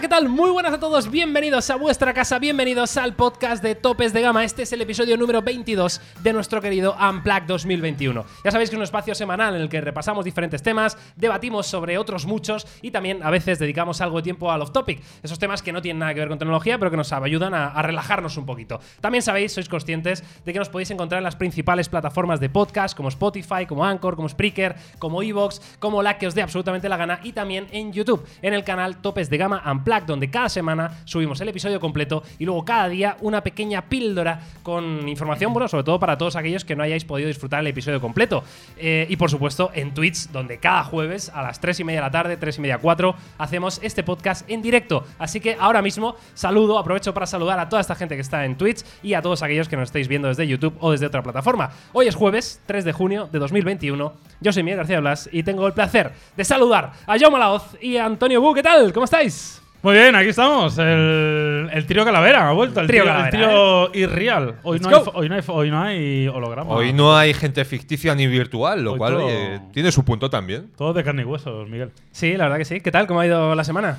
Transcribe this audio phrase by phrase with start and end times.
[0.00, 0.28] ¿qué tal?
[0.28, 4.44] Muy buenas a todos, bienvenidos a vuestra casa, bienvenidos al podcast de Topes de Gama.
[4.44, 8.24] Este es el episodio número 22 de nuestro querido Unplugged 2021.
[8.44, 11.98] Ya sabéis que es un espacio semanal en el que repasamos diferentes temas, debatimos sobre
[11.98, 15.02] otros muchos y también a veces dedicamos algo de tiempo al off-topic.
[15.20, 17.66] Esos temas que no tienen nada que ver con tecnología, pero que nos ayudan a,
[17.66, 18.78] a relajarnos un poquito.
[19.00, 22.96] También sabéis, sois conscientes de que nos podéis encontrar en las principales plataformas de podcast
[22.96, 26.96] como Spotify, como Anchor, como Spreaker, como Evox, como la que os dé absolutamente la
[26.96, 31.00] gana y también en YouTube, en el canal Topes de Gama Unplugged, donde cada semana
[31.04, 35.84] subimos el episodio completo y luego cada día una pequeña píldora con información, bueno, sobre
[35.84, 38.44] todo para todos aquellos que no hayáis podido disfrutar el episodio completo.
[38.76, 42.06] Eh, y por supuesto en Twitch, donde cada jueves a las 3 y media de
[42.06, 45.04] la tarde, 3 y media 4, hacemos este podcast en directo.
[45.18, 48.56] Así que ahora mismo saludo, aprovecho para saludar a toda esta gente que está en
[48.56, 51.70] Twitch y a todos aquellos que nos estáis viendo desde YouTube o desde otra plataforma.
[51.92, 54.12] Hoy es jueves 3 de junio de 2021.
[54.40, 57.96] Yo soy Miguel García Blas y tengo el placer de saludar a Jaume Laoz y
[57.96, 58.54] a Antonio Bu.
[58.54, 58.92] ¿Qué tal?
[58.92, 59.62] ¿Cómo estáis?
[59.80, 60.76] Muy bien, aquí estamos.
[60.78, 62.80] El, el trío Calavera ha vuelto.
[62.80, 64.56] El Trío el trío irreal.
[64.64, 66.70] Hoy no, hay, hoy, no hay, hoy no hay holograma.
[66.74, 70.28] Hoy no hay gente ficticia ni virtual, lo Hoy cual todo- oye, tiene su punto
[70.28, 70.70] también.
[70.76, 71.92] Todo de carne y huesos, Miguel.
[72.10, 72.80] Sí, la verdad que sí.
[72.80, 73.06] ¿Qué tal?
[73.06, 73.98] ¿Cómo ha ido la semana?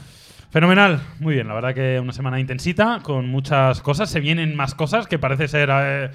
[0.52, 1.00] Fenomenal.
[1.20, 4.10] Muy bien, la verdad que una semana intensita, con muchas cosas.
[4.10, 5.70] Se vienen más cosas que parece ser.
[5.72, 6.10] eh,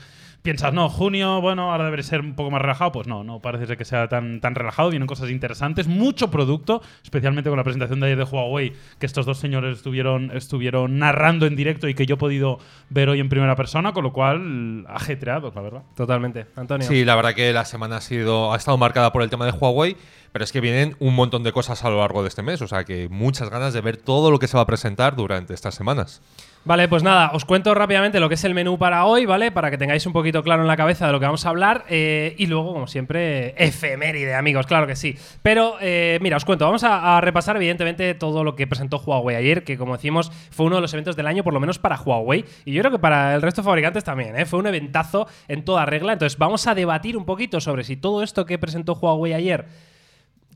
[0.44, 2.92] piensas, no, junio, bueno, ahora debería ser un poco más relajado.
[2.92, 4.90] Pues no, no parece ser que sea tan, tan relajado.
[4.90, 9.24] Vienen cosas interesantes, mucho producto, especialmente con la presentación de ayer de Huawei, que estos
[9.24, 12.58] dos señores estuvieron, estuvieron narrando en directo y que yo he podido
[12.90, 15.82] ver hoy en primera persona, con lo cual, ajetreados, la verdad.
[15.96, 16.44] Totalmente.
[16.56, 16.86] Antonio.
[16.86, 19.52] Sí, la verdad que la semana ha sido ha estado marcada por el tema de
[19.52, 19.96] Huawei,
[20.30, 22.68] pero es que vienen un montón de cosas a lo largo de este mes, o
[22.68, 25.74] sea que muchas ganas de ver todo lo que se va a presentar durante estas
[25.74, 26.20] semanas.
[26.66, 29.52] Vale, pues nada, os cuento rápidamente lo que es el menú para hoy, ¿vale?
[29.52, 31.84] Para que tengáis un poquito claro en la cabeza de lo que vamos a hablar.
[31.90, 35.14] eh, y luego, como siempre, efeméride, amigos, claro que sí.
[35.42, 39.36] Pero, eh, mira, os cuento, vamos a, a repasar, evidentemente, todo lo que presentó Huawei
[39.36, 42.00] ayer, que como decimos, fue uno de los eventos del año, por lo menos para
[42.00, 42.46] Huawei.
[42.64, 44.46] Y yo creo que para el resto de fabricantes también, ¿eh?
[44.46, 46.14] Fue un eventazo en toda regla.
[46.14, 49.66] Entonces, vamos a debatir un poquito sobre si todo esto que presentó Huawei ayer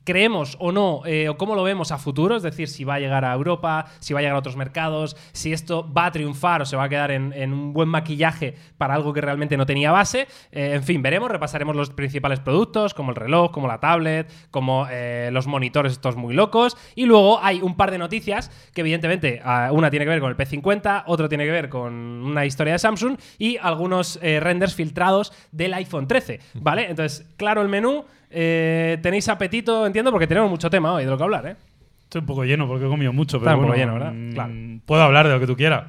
[0.05, 2.99] creemos o no, eh, o cómo lo vemos a futuro, es decir, si va a
[2.99, 6.63] llegar a Europa, si va a llegar a otros mercados, si esto va a triunfar
[6.63, 9.93] o se va a quedar en, un buen maquillaje para algo que realmente no tenía
[9.93, 10.27] base.
[10.53, 14.87] Eh, en fin, veremos, repasaremos los principales productos, como el reloj, como la tablet, como
[14.91, 16.77] eh, los monitores estos muy locos.
[16.95, 20.37] Y luego hay un par de noticias que evidentemente una tiene que ver con el
[20.37, 25.75] P50, otro tiene que ver con una historia de Samsung y algunos renders filtrados del
[25.75, 26.89] iPhone 13, ¿vale?
[26.89, 28.05] Entonces, claro el menú.
[28.31, 29.87] Eh, ¿Tenéis apetito?
[29.87, 31.56] Entiendo, porque tenemos mucho tema hoy de lo que hablar, ¿eh?
[32.05, 34.12] Estoy un poco lleno porque he comido mucho, Está pero un poco bueno, lleno, ¿verdad?
[34.15, 34.53] mm, Claro.
[34.87, 35.84] Puedo hablar de lo que tú quieras.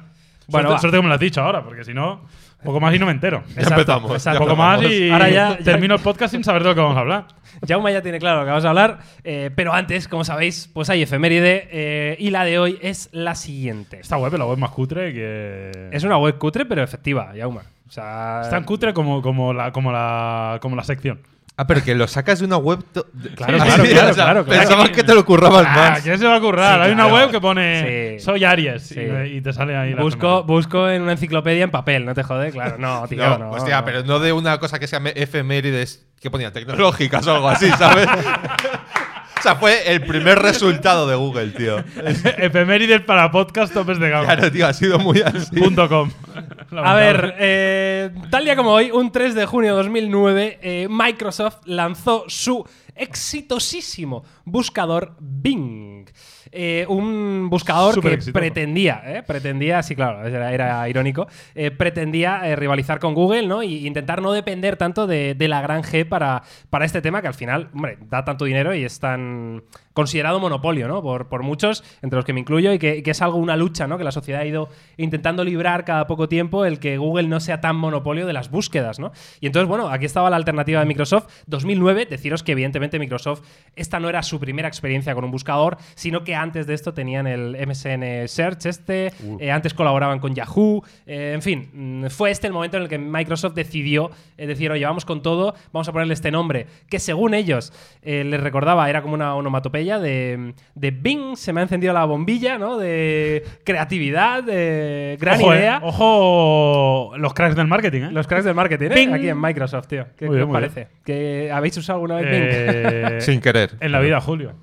[0.48, 0.78] Bueno, suerte, va.
[0.80, 2.22] suerte que me lo has dicho ahora, porque si no,
[2.64, 3.42] poco más y no me entero.
[3.56, 4.40] Ya empezamos, exacto.
[4.40, 6.80] ya poco más y Ahora ya- ya- termino el podcast sin saber de lo que
[6.80, 7.26] vamos a hablar.
[7.66, 10.90] Jaume ya tiene claro lo que vamos a hablar, eh, pero antes, como sabéis, pues
[10.90, 14.00] hay efeméride eh, y la de hoy es la siguiente.
[14.00, 15.88] Esta web es la web más cutre que.
[15.92, 17.60] Es una web cutre, pero efectiva, Jaume.
[17.88, 21.20] O sea, Es tan cutre como, como, la, como, la, como la sección.
[21.62, 22.82] Ah, pero que lo sacas de una web.
[22.90, 23.06] to-
[23.36, 24.60] Claro, claro, sí, claro, o sea, claro, claro.
[24.62, 26.00] Pensabas que te lo currabas Ah, más.
[26.00, 26.80] ¿quién se va a currar?
[26.80, 28.24] Sí, Hay una web que pone Sí.
[28.24, 28.98] Soy Aries Sí.
[29.34, 32.76] y, te sale ahí busco, busco en una enciclopedia en papel, no te jode, claro.
[32.78, 33.50] No, tío, No, no.
[33.50, 33.84] hostia, no.
[33.84, 37.68] pero no de una cosa que se llame efemérides, que ponía tecnológicas o algo así,
[37.72, 38.08] ¿sabes?
[39.40, 41.78] o sea, fue el primer resultado de Google, tío.
[42.36, 44.26] Efemérides para podcast topes de gama.
[44.26, 45.58] Claro, tío, ha sido muy así.
[45.58, 46.10] Punto com.
[46.76, 51.56] A ver, eh, tal día como hoy, un 3 de junio de 2009, eh, Microsoft
[51.64, 52.62] lanzó su
[52.94, 56.06] exitosísimo buscador Bing.
[56.52, 58.40] Eh, un buscador Súper que exitoso.
[58.40, 63.62] pretendía, eh, pretendía, sí, claro, era, era irónico, eh, pretendía eh, rivalizar con Google, ¿no?
[63.62, 67.28] Y intentar no depender tanto de, de la gran G para, para este tema que
[67.28, 69.62] al final, hombre, da tanto dinero y es tan
[69.92, 71.02] considerado monopolio, ¿no?
[71.02, 73.56] Por, por muchos, entre los que me incluyo, y que, y que es algo, una
[73.56, 73.98] lucha, ¿no?
[73.98, 77.60] Que la sociedad ha ido intentando librar cada poco tiempo el que Google no sea
[77.60, 79.12] tan monopolio de las búsquedas, ¿no?
[79.40, 81.28] Y entonces, bueno, aquí estaba la alternativa de Microsoft.
[81.46, 83.42] 2009, deciros que evidentemente Microsoft,
[83.76, 87.26] esta no era su primera experiencia con un buscador, sino que antes de esto tenían
[87.26, 92.46] el MSN Search este, eh, antes colaboraban con Yahoo, eh, en fin, mm, fue este
[92.46, 95.92] el momento en el que Microsoft decidió eh, decir, oye, vamos con todo, vamos a
[95.92, 97.72] ponerle este nombre, que según ellos
[98.02, 102.04] eh, les recordaba, era como una onomatopeya de, de Bing, se me ha encendido la
[102.04, 102.78] bombilla, ¿no?
[102.78, 105.80] De creatividad, de gran Ojo, eh, idea.
[105.82, 108.10] ojo, los cracks del marketing, ¿eh?
[108.12, 108.94] Los cracks del marketing, ¿eh?
[108.94, 109.12] Bing.
[109.14, 110.06] Aquí en Microsoft, tío.
[110.16, 110.88] ¿Qué, Muy qué bien, os muy parece?
[111.04, 113.20] ¿Que ¿Habéis usado alguna vez Bing?
[113.20, 113.72] Sin querer.
[113.80, 114.54] En la vida, Julio.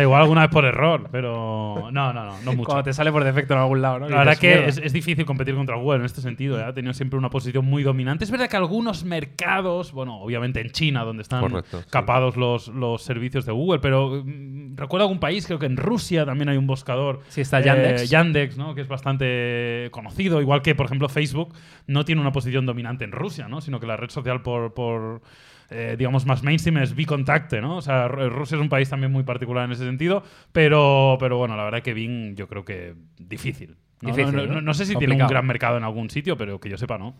[0.00, 2.64] Igual alguna vez por error, pero no, no, no, no mucho.
[2.64, 4.08] Cuando te sale por defecto en algún lado, ¿no?
[4.08, 6.58] La verdad que es, es difícil competir contra Google en este sentido.
[6.58, 6.64] ¿eh?
[6.64, 8.24] Ha tenido siempre una posición muy dominante.
[8.24, 11.86] Es verdad que algunos mercados, bueno, obviamente en China, donde están Correcto, sí.
[11.90, 16.24] capados los, los servicios de Google, pero mm, recuerdo algún país, creo que en Rusia
[16.24, 17.20] también hay un buscador.
[17.28, 18.02] Sí, está Yandex.
[18.02, 18.74] eh, Yandex, ¿no?
[18.74, 20.40] Que es bastante conocido.
[20.40, 21.54] Igual que, por ejemplo, Facebook
[21.86, 23.60] no tiene una posición dominante en Rusia, ¿no?
[23.60, 24.74] Sino que la red social por.
[24.74, 25.22] por
[25.70, 27.76] eh, digamos, más mainstream es Bicontacte, ¿no?
[27.76, 30.22] O sea, Ru- Rusia es un país también muy particular en ese sentido,
[30.52, 33.76] pero, pero bueno, la verdad que Bing yo creo que difícil.
[34.02, 34.54] No, Difícil, no, ¿no?
[34.54, 36.98] no- no sé si tiene un gran mercado en algún sitio, pero que yo sepa,
[36.98, 37.14] ¿no?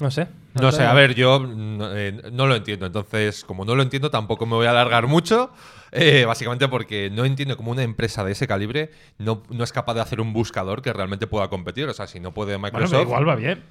[0.00, 0.28] No sé.
[0.54, 2.86] No sé, a ver, yo no, eh, no lo entiendo.
[2.86, 5.52] Entonces, como no lo entiendo, tampoco me voy a alargar mucho.
[5.92, 9.92] eh, básicamente porque no entiendo cómo una empresa de ese calibre no, no es capaz
[9.94, 11.86] de hacer un buscador que realmente pueda competir.
[11.88, 12.90] O sea, si no puede Bueno, Microsoft.
[12.92, 13.62] pero igual va bien.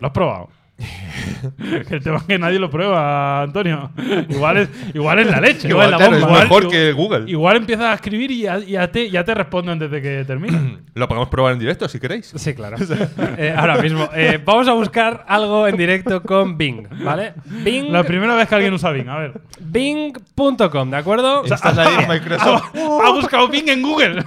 [0.00, 0.48] ¿Lo has probado?
[0.78, 3.90] Que el tema es que nadie lo prueba, Antonio.
[4.28, 5.68] Igual es, igual es la leche.
[5.76, 6.40] Igual, es la claro, es bomba.
[6.40, 7.30] mejor Igual- que Google.
[7.30, 10.78] Igual empiezas a escribir y ya, ya te, ya te respondo antes de que termine.
[10.94, 12.32] Lo podemos probar en directo si queréis.
[12.36, 12.76] Sí, claro.
[13.38, 14.08] Eh, ahora mismo.
[14.14, 17.34] eh, vamos a buscar algo en directo con Bing, ¿vale?
[17.44, 17.92] Bing.
[17.92, 19.40] La primera vez que alguien usa Bing, a ver.
[19.60, 21.44] Bing.com, ¿de acuerdo?
[21.44, 22.74] Estás ahí en Microsoft.
[22.76, 24.24] Ha buscado Bing en Google.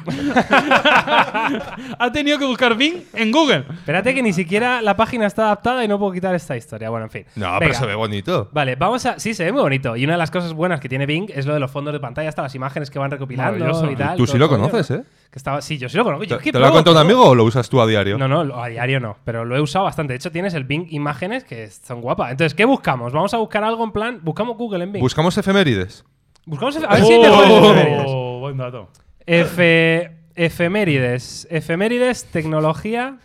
[2.00, 3.63] ha tenido que buscar Bing en Google.
[3.74, 6.89] Espérate que ni siquiera la página está adaptada y no puedo quitar esta historia.
[6.89, 7.25] Bueno, en fin.
[7.36, 8.50] No, pero se ve bonito.
[8.51, 9.19] Vale, vamos a.
[9.19, 9.95] Sí, se ve muy bonito.
[9.95, 12.00] Y una de las cosas buenas que tiene Bing es lo de los fondos de
[12.00, 14.18] pantalla, hasta las imágenes que van recopilando y tal.
[14.18, 14.95] Tú sí lo conoces, ¿no?
[14.97, 15.03] ¿eh?
[15.31, 16.24] Que estaba, sí, yo sí lo conozco.
[16.25, 18.18] Yo ¿Te, te lo ha contado un amigo o lo usas tú a diario?
[18.18, 20.13] No, no, a diario no, pero lo he usado bastante.
[20.13, 22.31] De hecho, tienes el Bing Imágenes que son guapas.
[22.31, 23.13] Entonces, ¿qué buscamos?
[23.13, 24.19] Vamos a buscar algo en plan.
[24.24, 25.01] Buscamos Google en Bing.
[25.03, 26.03] Buscamos efemérides.
[26.45, 26.77] Buscamos.
[26.80, 28.06] efe- A ver si hay mejores efemérides.
[28.07, 28.89] Oh, buen dato.
[29.27, 31.47] Efe- efemérides.
[31.51, 33.18] Efemérides, tecnología.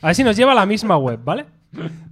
[0.00, 1.44] A ver si nos lleva a la misma web, ¿vale?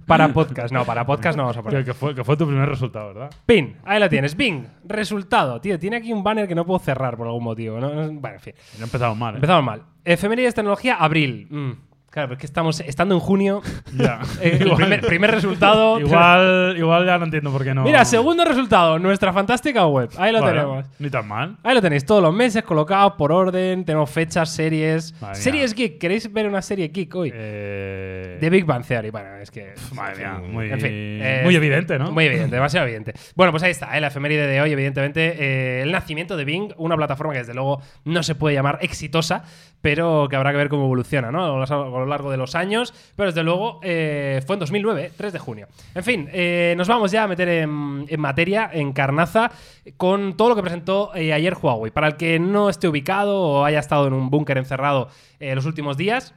[0.05, 0.73] Para podcast.
[0.73, 1.85] No, para podcast no vamos a Que, poner.
[1.85, 3.29] que fue, que fue tu primer resultado, ¿verdad?
[3.45, 4.35] Pin, ahí lo tienes.
[4.35, 5.61] Bing, resultado.
[5.61, 7.79] Tío, tiene aquí un banner que no puedo cerrar por algún motivo.
[7.79, 7.93] ¿no?
[7.93, 8.53] No- Bueno, en fin.
[8.77, 9.37] Ya empezamos mal, ¿eh?
[9.37, 9.83] Empezamos mal.
[10.03, 11.47] Efemérides, tecnología, abril.
[11.49, 11.71] Mm,
[12.11, 13.61] Claro, pero es que estamos estando en junio.
[13.93, 14.21] Ya.
[14.41, 15.99] eh, el primer, primer resultado.
[15.99, 17.83] Igual, igual ya no entiendo por qué no.
[17.83, 20.09] Mira, segundo resultado, nuestra fantástica web.
[20.17, 20.85] Ahí lo Bueno, tenemos.
[20.99, 21.57] Ni tan mal.
[21.63, 25.13] Ahí lo tenéis, todos los meses colocados por orden, tenemos fechas, series.
[25.21, 25.43] Madre mía.
[25.43, 27.31] series geek, ¿queréis ver una serie geek hoy?
[27.33, 29.73] Eh, The Big Bang Theory, bueno, es que...
[29.93, 32.11] Madre mía, muy, En fin, eh, muy evidente, ¿no?
[32.11, 33.13] Muy evidente, demasiado evidente.
[33.35, 34.01] Bueno, pues ahí está, ¿eh?
[34.01, 37.81] la efeméride de hoy, evidentemente, eh, el nacimiento de Bing, una plataforma que desde luego
[38.05, 39.43] no se puede llamar exitosa,
[39.81, 41.63] pero que habrá que ver cómo evoluciona, ¿no?
[41.63, 45.11] A lo, largo de los años, pero desde luego eh, fue en 2009, ¿eh?
[45.15, 45.67] 3 de junio.
[45.95, 49.51] En fin, eh, nos vamos ya a meter en, en materia, en carnaza,
[49.97, 51.91] con todo lo que presentó eh, ayer Huawei.
[51.91, 55.97] Para el que no esté ubicado o haya estado en un búnker encerrado los últimos
[55.97, 56.35] días,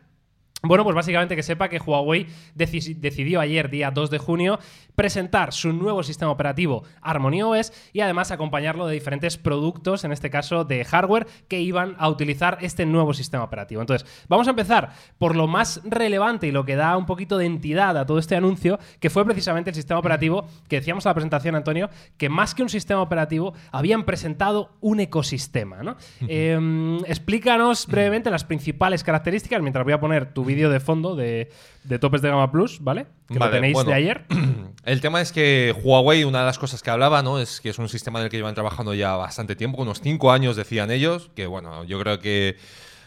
[0.65, 2.27] bueno, pues básicamente que sepa que Huawei
[2.57, 4.59] deci- decidió ayer, día 2 de junio,
[4.95, 10.31] presentar su nuevo sistema operativo Harmony OS y además acompañarlo de diferentes productos, en este
[10.31, 13.81] caso de hardware, que iban a utilizar este nuevo sistema operativo.
[13.81, 17.47] Entonces, vamos a empezar por lo más relevante y lo que da un poquito de
[17.47, 21.15] entidad a todo este anuncio, que fue precisamente el sistema operativo que decíamos en la
[21.15, 25.83] presentación, Antonio, que más que un sistema operativo habían presentado un ecosistema.
[25.83, 25.97] ¿no?
[26.29, 31.51] Eh, explícanos brevemente las principales características, mientras voy a poner tu vídeo de fondo de,
[31.85, 33.07] de Topes de Gama Plus, ¿vale?
[33.29, 33.91] Que Vale, lo tenéis bueno.
[33.91, 34.25] de ayer.
[34.85, 37.39] El tema es que Huawei, una de las cosas que hablaba, ¿no?
[37.39, 40.33] Es que es un sistema en el que llevan trabajando ya bastante tiempo, unos cinco
[40.33, 42.57] años decían ellos, que bueno, yo creo que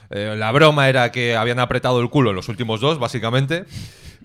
[0.10, 3.66] eh, la broma era que habían apretado el culo en los últimos dos, básicamente.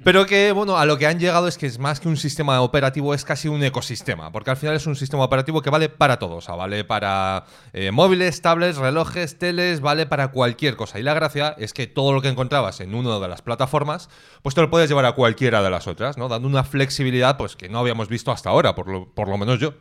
[0.04, 2.60] Pero que, bueno, a lo que han llegado es que es más que un sistema
[2.60, 6.18] operativo, es casi un ecosistema, porque al final es un sistema operativo que vale para
[6.18, 10.98] todo, o sea, vale para eh, móviles, tablets, relojes, teles, vale para cualquier cosa.
[10.98, 14.08] Y la gracia es que todo lo que encontrabas en una de las plataformas,
[14.42, 16.28] pues te lo puedes llevar a cualquiera de las otras, ¿no?
[16.28, 19.60] Dando una flexibilidad pues que no habíamos visto hasta ahora, por lo, por lo menos
[19.60, 19.74] yo.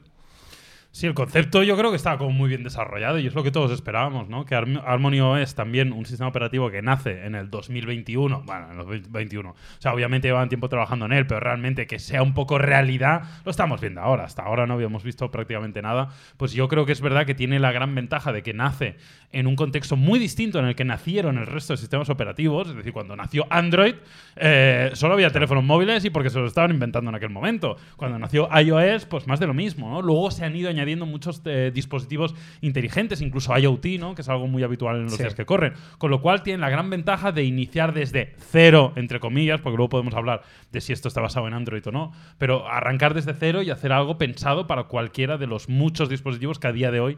[0.94, 3.52] Sí, el concepto yo creo que está como muy bien desarrollado y es lo que
[3.52, 4.44] todos esperábamos, ¿no?
[4.44, 8.72] Que Harm- Harmony OS también un sistema operativo que nace en el 2021, bueno, en
[8.72, 9.52] el 2021.
[9.52, 13.22] O sea, obviamente llevan tiempo trabajando en él, pero realmente que sea un poco realidad,
[13.46, 14.26] lo estamos viendo ahora.
[14.26, 16.10] Hasta ahora no habíamos visto prácticamente nada.
[16.36, 18.98] Pues yo creo que es verdad que tiene la gran ventaja de que nace
[19.32, 22.68] en un contexto muy distinto en el que nacieron el resto de sistemas operativos.
[22.68, 23.96] Es decir, cuando nació Android,
[24.36, 27.78] eh, solo había teléfonos móviles y porque se lo estaban inventando en aquel momento.
[27.96, 30.02] Cuando nació iOS, pues más de lo mismo, ¿no?
[30.02, 34.16] Luego se han ido añadiendo muchos eh, dispositivos inteligentes, incluso IoT, ¿no?
[34.16, 35.24] Que es algo muy habitual en los Sí.
[35.24, 35.74] días que corren.
[35.98, 39.90] Con lo cual tienen la gran ventaja de iniciar desde cero, entre comillas, porque luego
[39.90, 43.62] podemos hablar de si esto está basado en Android o no, pero arrancar desde cero
[43.62, 47.18] y hacer algo pensado para cualquiera de los muchos dispositivos que a día de hoy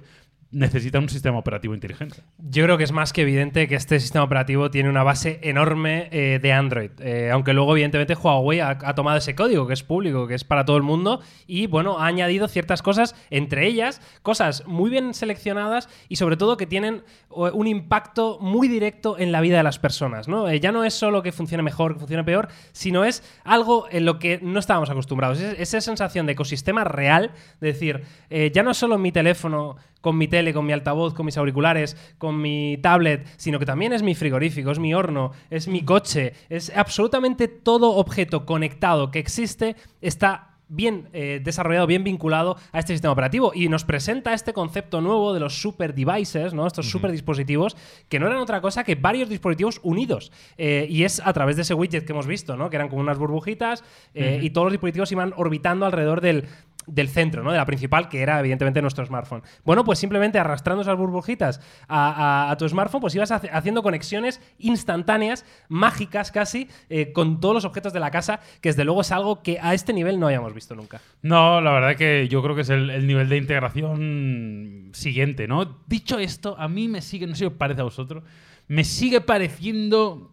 [0.54, 2.18] necesitan un sistema operativo inteligente.
[2.38, 6.10] Yo creo que es más que evidente que este sistema operativo tiene una base enorme
[6.12, 6.92] eh, de Android.
[7.00, 10.64] Eh, aunque luego, evidentemente, Huawei ha, tomado ese código que es público, que es para
[10.64, 15.90] todo el mundo, y bueno, ha añadido ciertas cosas, entre ellas, cosas muy bien seleccionadas
[16.08, 20.28] y sobre todo que tienen un impacto muy directo en la vida de las personas.
[20.28, 20.48] ¿no?
[20.48, 24.06] Eh, ya no es solo que funcione mejor, que funcione peor, sino es algo en
[24.06, 25.40] lo que no estábamos acostumbrados.
[25.42, 30.28] Es- esa sensación de ecosistema real, de decir, ya no solo mi teléfono con mi
[30.28, 34.16] tele, con mi altavoz, con mis auriculares, con mi tablet, sino que también es mi
[34.16, 40.50] frigorífico, es mi horno, es mi coche, es absolutamente todo objeto conectado que existe está
[40.68, 45.34] bien eh, desarrollado, bien vinculado a este sistema operativo y nos presenta este concepto nuevo
[45.34, 46.66] de los super devices, ¿no?
[46.66, 47.78] estos super dispositivos
[48.10, 51.62] que no eran otra cosa que varios dispositivos unidos Eh, y es a través de
[51.62, 52.70] ese widget que hemos visto, ¿no?
[52.70, 53.84] que eran como unas burbujitas
[54.14, 56.46] eh, y todos los dispositivos iban orbitando alrededor del
[56.88, 57.52] del centro, ¿no?
[57.52, 59.44] De la principal, que era evidentemente nuestro smartphone.
[59.64, 66.32] Bueno, pues simplemente arrastrando esas burbujitas a, tu smartphone, pues ibas haciendo conexiones instantáneas, mágicas
[66.32, 69.60] casi, eh, con todos los objetos de la casa, que desde luego es algo que
[69.62, 71.02] a este nivel no habíamos visto nunca.
[71.22, 75.80] No, la verdad que yo creo que es el, el nivel de integración siguiente, ¿no?
[75.88, 78.24] Dicho esto, a mí me sigue, no sé si os parece a vosotros,
[78.68, 80.30] me sigue pareciendo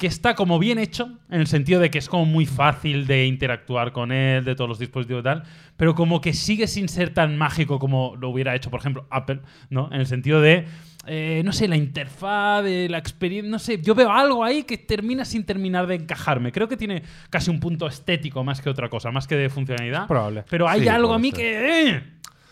[0.00, 3.26] que está como bien hecho, en el sentido de que es como muy fácil de
[3.26, 5.42] interactuar con él, de todos los dispositivos y tal,
[5.76, 9.40] pero como que sigue sin ser tan mágico como lo hubiera hecho, por ejemplo, Apple,
[9.68, 9.90] ¿no?
[9.92, 10.64] En el sentido de,
[11.06, 14.78] eh, no sé, la interfaz, de la experiencia, no sé, yo veo algo ahí que
[14.78, 16.50] termina sin terminar de encajarme.
[16.50, 20.06] Creo que tiene casi un punto estético más que otra cosa, más que de funcionalidad.
[20.06, 20.44] Probable.
[20.48, 21.38] Pero hay Sí, algo a mí ser.
[21.38, 21.88] que...
[21.90, 22.02] eh,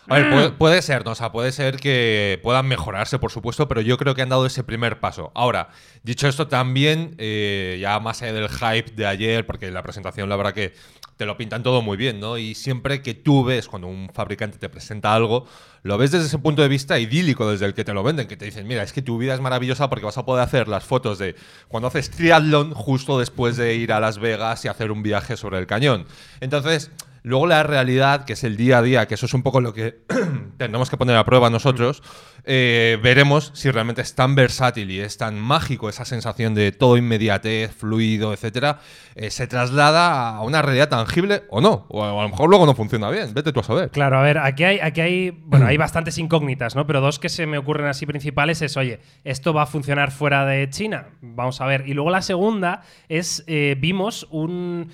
[0.09, 1.13] A ver, puede, puede ser, ¿no?
[1.13, 4.47] O sea, puede ser que puedan mejorarse, por supuesto, pero yo creo que han dado
[4.47, 5.33] ese primer paso.
[5.35, 5.69] Ahora,
[6.03, 10.37] dicho esto, también, eh, ya más allá del hype de ayer, porque la presentación, la
[10.37, 10.73] verdad que
[11.19, 12.39] te lo pintan todo muy bien, ¿no?
[12.39, 15.47] Y siempre que tú ves, cuando un fabricante te presenta algo,
[15.83, 18.37] lo ves desde ese punto de vista idílico, desde el que te lo venden, que
[18.37, 20.85] te dicen, mira, es que tu vida es maravillosa porque vas a poder hacer las
[20.85, 21.35] fotos de
[21.67, 25.59] cuando haces triatlón justo después de ir a Las Vegas y hacer un viaje sobre
[25.59, 26.07] el cañón.
[26.41, 29.61] Entonces, Luego la realidad, que es el día a día, que eso es un poco
[29.61, 30.03] lo que
[30.57, 32.03] tendremos que poner a prueba nosotros,
[32.45, 36.97] eh, veremos si realmente es tan versátil y es tan mágico esa sensación de todo
[36.97, 38.79] inmediatez, fluido, etcétera,
[39.15, 41.87] eh, se traslada a una realidad tangible o no.
[41.89, 43.91] O a, lo mejor luego no funciona bien, vete tú a saber.
[43.91, 46.87] Claro, a ver, aquí hay, aquí hay, bueno, hay bastantes incógnitas, ¿no?
[46.87, 50.47] Pero dos que se me ocurren así principales es, oye, ¿esto va a funcionar fuera
[50.47, 51.09] de China?
[51.21, 51.87] Vamos a ver.
[51.87, 54.91] Y luego la segunda es, eh, vimos un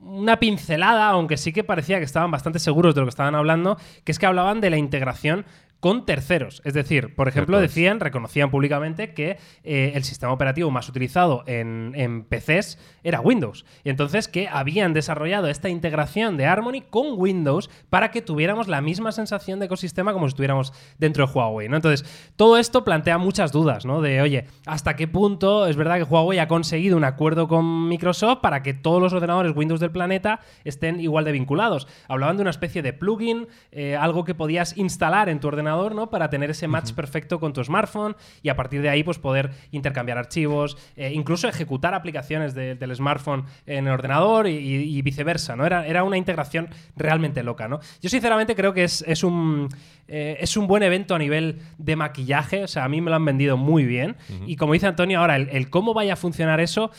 [0.00, 3.78] una pincelada, aunque sí que parecía que estaban bastante seguros de lo que estaban hablando,
[4.04, 5.44] que es que hablaban de la integración
[5.80, 6.60] con terceros.
[6.64, 11.92] Es decir, por ejemplo, decían, reconocían públicamente que eh, el sistema operativo más utilizado en,
[11.94, 13.64] en PCs era Windows.
[13.84, 18.80] Y entonces que habían desarrollado esta integración de Harmony con Windows para que tuviéramos la
[18.80, 21.68] misma sensación de ecosistema como si estuviéramos dentro de Huawei.
[21.68, 21.76] ¿no?
[21.76, 22.04] Entonces,
[22.36, 24.00] todo esto plantea muchas dudas, ¿no?
[24.00, 28.40] De, oye, ¿hasta qué punto es verdad que Huawei ha conseguido un acuerdo con Microsoft
[28.40, 31.86] para que todos los ordenadores Windows del planeta estén igual de vinculados?
[32.08, 36.10] Hablaban de una especie de plugin, eh, algo que podías instalar en tu ordenador, ¿no?
[36.10, 39.50] Para tener ese match perfecto con tu smartphone y a partir de ahí, pues poder
[39.70, 45.64] intercambiar archivos, eh, incluso ejecutar aplicaciones de- del smartphone en el ordenador y, viceversa, ¿no?
[45.66, 47.80] Era, era una integración realmente loca, ¿no?
[48.00, 49.68] Yo sinceramente creo que es, es un,
[50.08, 53.16] eh, es un buen evento a nivel de maquillaje, o sea, a mí me lo
[53.16, 56.60] han vendido muy bien y como dice Antonio, ahora el, el cómo vaya a funcionar
[56.60, 56.90] eso...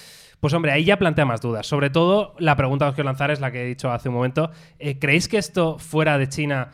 [0.42, 1.68] Pues hombre, ahí ya plantea más dudas.
[1.68, 4.16] Sobre todo, la pregunta que os quiero lanzar es la que he dicho hace un
[4.16, 4.52] momento.
[4.80, 6.70] Eh, ¿Creéis que esto fuera de China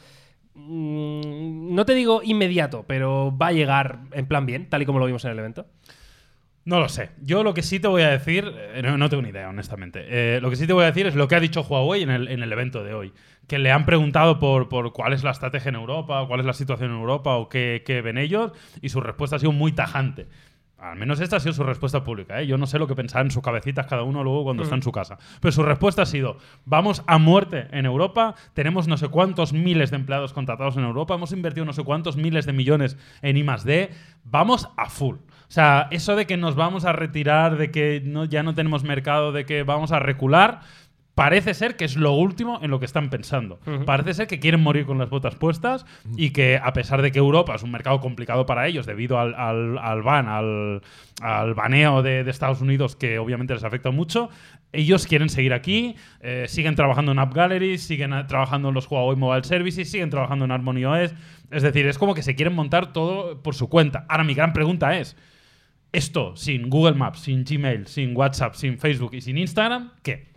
[0.55, 5.05] no te digo inmediato, pero va a llegar en plan bien, tal y como lo
[5.05, 5.67] vimos en el evento?
[6.65, 7.11] No lo sé.
[7.21, 10.03] Yo lo que sí te voy a decir, eh, no, tengo ni idea, honestamente.
[10.07, 12.09] Eh, lo que sí te voy a decir es lo que ha dicho Huawei en
[12.09, 13.13] el, en el evento de hoy.
[13.47, 16.89] Que le han preguntado por, cuál es la estrategia en Europa, cuál es la situación
[16.89, 20.25] en Europa, o qué, qué ven ellos, y su respuesta ha sido muy tajante.
[20.91, 22.39] Al menos esta ha sido su respuesta pública.
[22.41, 22.47] ¿eh?
[22.47, 24.83] Yo no sé lo que pensaban en sus cabecitas cada uno luego cuando está en
[24.83, 25.17] su casa.
[25.41, 29.89] Pero su respuesta ha sido, vamos a muerte en Europa, tenemos no sé cuántos miles
[29.89, 33.43] de empleados contratados en Europa, hemos invertido no sé cuántos miles de millones en I
[33.43, 33.89] +D,
[34.23, 35.15] vamos a full.
[35.17, 38.83] O sea, eso de que nos vamos a retirar, de que no, ya no tenemos
[38.83, 40.61] mercado, de que vamos a recular,
[41.15, 43.59] parece ser que es lo último en lo que están pensando.
[43.85, 45.85] Parece ser que quieren morir con las botas puestas
[46.17, 49.33] y que a pesar de que Europa es un mercado complicado para ellos debido al,
[49.33, 50.81] al, al ban, al,
[51.21, 54.29] al baneo de, de Estados Unidos que obviamente les afecta mucho,
[54.73, 58.91] ellos quieren seguir aquí, eh, siguen trabajando en App Gallery, siguen eh, trabajando en los
[58.91, 61.13] Huawei Mobile Services, siguen trabajando en Harmony OS.
[61.49, 64.05] Es decir, es como que se quieren montar todo por su cuenta.
[64.09, 65.15] Ahora mi gran pregunta es,
[65.93, 70.34] esto sin Google Maps, sin Gmail, sin WhatsApp, sin Facebook y sin Instagram, ¿qué?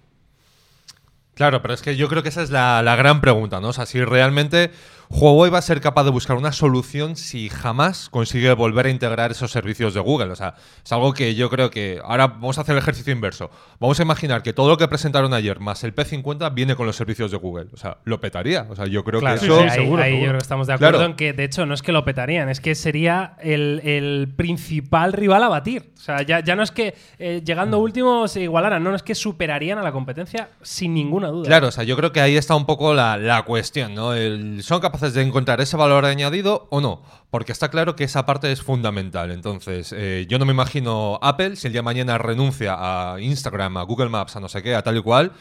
[1.38, 3.68] Claro, pero es que yo creo que esa es la, la gran pregunta, ¿no?
[3.68, 4.73] O sea, si realmente
[5.11, 9.31] Huawei va a ser capaz de buscar una solución si jamás consigue volver a integrar
[9.31, 10.31] esos servicios de Google.
[10.33, 13.50] O sea, es algo que yo creo que ahora vamos a hacer el ejercicio inverso.
[13.81, 16.97] Vamos a imaginar que todo lo que presentaron ayer más el P50 viene con los
[16.97, 17.69] servicios de Google.
[17.73, 18.67] O sea, lo petaría.
[18.69, 19.57] O sea, yo creo Claro, que eso...
[19.59, 20.29] sí, ahí, seguro, ahí yo seguro.
[20.31, 21.11] creo que estamos de acuerdo Claro.
[21.11, 25.15] en que, de hecho, no es que lo petarían, es que sería el, el principal
[25.15, 25.91] rival a batir.
[25.97, 29.03] O sea, ya, ya no es que eh, llegando último se igualaran, no, no es
[29.03, 31.47] que superarían a la competencia sin ninguna duda.
[31.47, 34.12] Claro, o sea, yo creo que ahí está un poco la, la cuestión, ¿no?
[34.15, 37.02] El- ¿Son capaces de encontrar ese valor añadido o no?
[37.31, 39.31] Porque está claro que esa parte es fundamental.
[39.31, 43.76] Entonces, eh, yo no me imagino Apple, si el día de mañana renuncia a Instagram,
[43.76, 45.33] a Google Maps, a no sé qué, a tal y cual,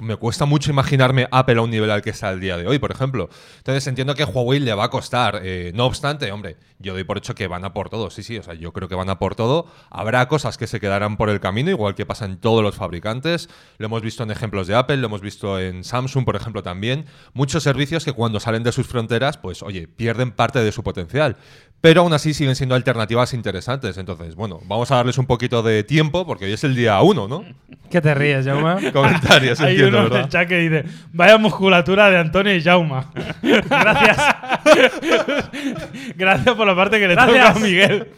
[0.00, 2.78] me cuesta mucho imaginarme Apple a un nivel al que está el día de hoy,
[2.78, 3.28] por ejemplo.
[3.58, 5.40] Entonces entiendo que a Huawei le va a costar.
[5.42, 8.10] Eh, no obstante, hombre, yo doy por hecho que van a por todo.
[8.10, 9.66] Sí, sí, o sea, yo creo que van a por todo.
[9.90, 13.48] Habrá cosas que se quedarán por el camino, igual que pasa en todos los fabricantes.
[13.78, 17.06] Lo hemos visto en ejemplos de Apple, lo hemos visto en Samsung, por ejemplo, también.
[17.32, 21.36] Muchos servicios que cuando salen de sus fronteras, pues, oye, pierden parte de su potencial.
[21.80, 23.96] Pero aún así siguen siendo alternativas interesantes.
[23.96, 27.26] Entonces, bueno, vamos a darles un poquito de tiempo, porque hoy es el día uno,
[27.26, 27.44] ¿no?
[27.90, 28.92] ¿Qué te ríes, Jaume?
[28.92, 30.20] Comentarios, Hay entiendo, uno en ¿verdad?
[30.24, 33.06] el chat que dice: Vaya musculatura de Antonio y Jauma.
[33.42, 34.36] Gracias.
[36.16, 38.08] Gracias por la parte que le toca a Miguel.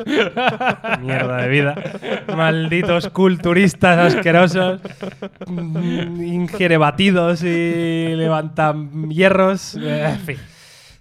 [1.00, 1.75] Mierda de vida.
[2.37, 4.80] Malditos culturistas asquerosos.
[5.46, 9.76] Mm, Ingiere batidos y levantan hierros.
[9.80, 10.37] Eh, En fin.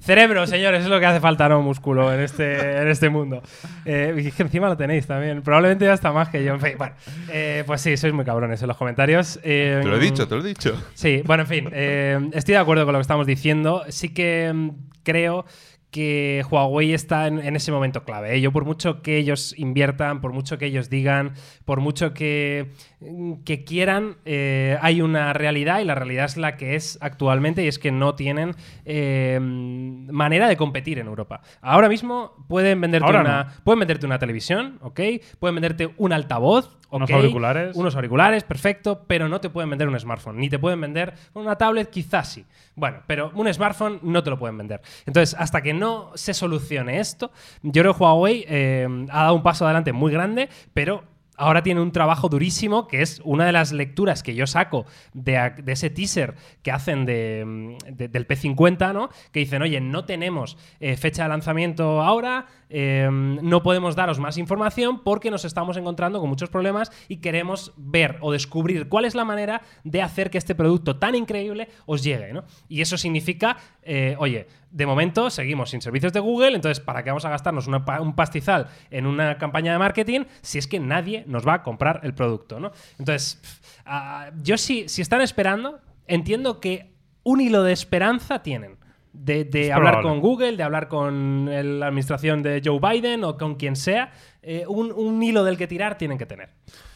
[0.01, 3.43] Cerebro, señores, es lo que hace falta, no músculo en este, en este mundo.
[3.85, 5.43] Eh, y es que encima lo tenéis también.
[5.43, 6.55] Probablemente ya está más que yo.
[6.55, 6.95] En fin, bueno,
[7.31, 9.39] eh, pues sí, sois muy cabrones en los comentarios.
[9.43, 10.73] Eh, Te lo he dicho, te lo he dicho.
[10.95, 13.83] Sí, bueno, en fin, eh, estoy de acuerdo con lo que estamos diciendo.
[13.89, 14.69] Sí que mm,
[15.03, 15.45] creo
[15.91, 18.35] que Huawei está en, en ese momento clave.
[18.35, 18.41] ¿eh?
[18.41, 21.33] Yo por mucho que ellos inviertan, por mucho que ellos digan,
[21.65, 22.71] por mucho que,
[23.01, 27.63] mm, que quieran, eh, hay una realidad y la realidad es la que es actualmente
[27.63, 28.55] y es que no tienen
[28.85, 31.41] eh, manera de competir en Europa.
[31.61, 35.01] Ahora mismo pueden venderte, Ahora una, pueden venderte una televisión, ¿ok?
[35.39, 37.75] Pueden venderte un altavoz, Unos auriculares.
[37.75, 40.37] Unos auriculares, perfecto, pero no te pueden vender un smartphone.
[40.37, 42.45] Ni te pueden vender una tablet, quizás sí.
[42.75, 44.81] Bueno, pero un smartphone no te lo pueden vender.
[45.05, 47.31] Entonces, hasta que no se solucione esto,
[47.63, 51.03] yo creo que Huawei eh, ha dado un paso adelante muy grande, pero
[51.41, 55.53] ahora tiene un trabajo durísimo, que es una de las lecturas que yo saco de,
[55.67, 59.09] ese teaser que hacen mm, de- del P50, ¿no?
[59.31, 64.37] Que dicen, oye, no tenemos eh, fecha de lanzamiento ahora, eh, no podemos daros más
[64.37, 69.15] información porque nos estamos encontrando con muchos problemas y queremos ver o descubrir cuál es
[69.15, 72.43] la manera de hacer que este producto tan increíble os llegue, ¿no?
[72.69, 77.09] Y eso significa, eh, oye, de momento seguimos sin servicios de Google, entonces ¿para qué
[77.09, 81.23] vamos a gastarnos una un pastizal en una campaña de marketing si es que nadie
[81.27, 82.71] nos va a comprar el producto, ¿no?
[82.97, 83.41] Entonces,
[83.85, 86.91] ah, yo sí, si están esperando, entiendo que
[87.23, 88.77] un hilo de esperanza tienen.
[89.13, 89.41] De,
[89.73, 90.09] hablar probable.
[90.09, 94.13] con Google, de hablar con el- la administración de Joe Biden o con quien sea,
[94.41, 96.49] eh, un, un hilo del que tirar tienen que tener.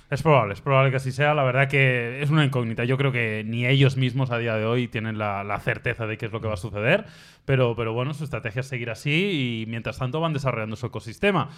[0.10, 1.34] Es probable, es probable que así sea.
[1.34, 2.84] La verdad que es una incógnita.
[2.84, 6.18] Yo creo que ni ellos mismos a día de hoy tienen la, la certeza de
[6.18, 7.06] qué es lo que va a suceder.
[7.46, 11.50] Pero, pero bueno, su estrategia es seguir así y mientras tanto van desarrollando su ecosistema.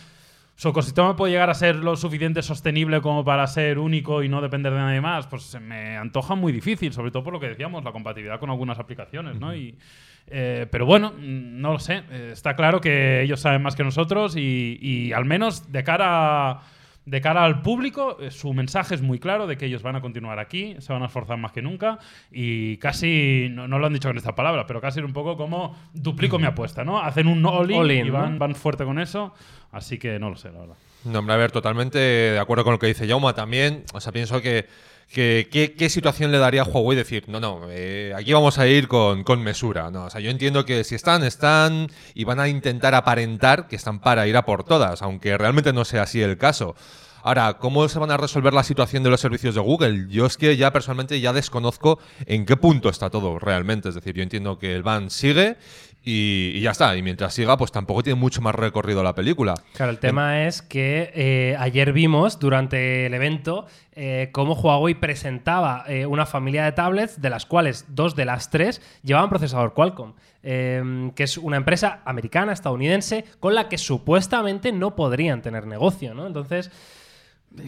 [0.55, 4.41] ¿Su ecosistema puede llegar a ser lo suficiente sostenible como para ser único y no
[4.41, 5.27] depender de nadie más?
[5.27, 8.49] Pues se me antoja muy difícil, sobre todo por lo que decíamos, la compatibilidad con
[8.49, 9.53] algunas aplicaciones, ¿no?
[9.53, 9.77] Y,
[10.25, 12.01] eh, pero bueno, no lo sé.
[12.09, 16.49] Eh, está claro que ellos saben más que nosotros y, y al menos de cara
[16.49, 16.63] a
[17.07, 20.01] de cara al público, eh, su mensaje es muy claro de que ellos van a
[20.01, 23.93] continuar aquí, se van a esforzar más que nunca y casi, no, no lo han
[23.93, 26.99] dicho con esta palabra, pero casi un poco como duplico mi apuesta, ¿no?
[26.99, 28.39] Hacen un all-in y van, ¿no?
[28.39, 29.33] van fuerte con eso,
[29.71, 30.75] así que no lo sé, la verdad.
[31.05, 33.85] No, hombre, a ver, totalmente de acuerdo con lo que dice Jauma también.
[33.93, 34.67] O sea, pienso que,
[35.11, 38.67] que- ¿qué, qué situación le daría a Huawei decir, no, no, eh, aquí vamos a
[38.67, 39.89] ir con, con mesura.
[39.91, 40.05] ¿no?
[40.05, 43.99] O sea, yo entiendo que si están, están y van a intentar aparentar que están
[43.99, 46.75] para ir a por todas, aunque realmente no sea así el caso.
[47.23, 50.05] Ahora, ¿cómo se van a resolver la situación de los servicios de Google?
[50.09, 53.89] Yo es que ya personalmente ya desconozco en qué punto está todo realmente.
[53.89, 55.57] Es decir, yo entiendo que el ban sigue
[56.03, 56.95] y, y ya está.
[56.95, 59.55] Y mientras siga, pues tampoco tiene mucho más recorrido la película.
[59.73, 65.83] Claro, el tema es que eh, ayer vimos durante el evento eh, cómo Huawei presentaba
[65.87, 70.13] eh, una familia de tablets, de las cuales dos de las tres llevaban procesador Qualcomm,
[70.41, 76.25] que es una empresa americana, estadounidense, con la que supuestamente no podrían tener negocio, ¿no?
[76.25, 76.71] Entonces, Es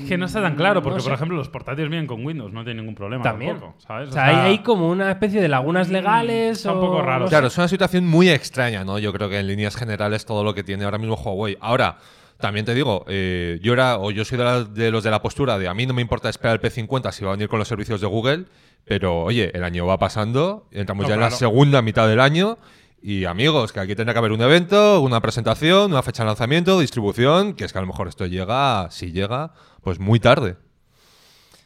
[0.07, 1.09] que no está tan claro, porque No sé.
[1.09, 3.51] por ejemplo los portátiles vienen con Windows, no tiene ningún problema también.
[3.59, 4.09] tampoco, ¿sabes?
[4.09, 6.57] O sea, hay, hay como una especie de lagunas legales.
[6.57, 7.27] está un poco raro.
[7.27, 8.99] Claro, es una situación muy extraña, ¿no?
[8.99, 11.57] Yo creo que en líneas generales todo lo que tiene ahora mismo Huawei.
[11.61, 11.97] Ahora,
[12.39, 15.21] también te digo, eh, yo era, o yo soy de, la- de los de la
[15.21, 17.59] postura de a mí no me importa esperar el P50 si va a venir con
[17.59, 18.45] los servicios de Google,
[18.85, 22.57] pero oye, el año va pasando, entramos No, ya en la segunda mitad del año
[23.01, 26.79] Y amigos, que aquí tendrá que haber un evento, una presentación, una fecha de lanzamiento,
[26.79, 30.57] distribución, que es que a lo mejor esto llega, si llega, pues muy tarde.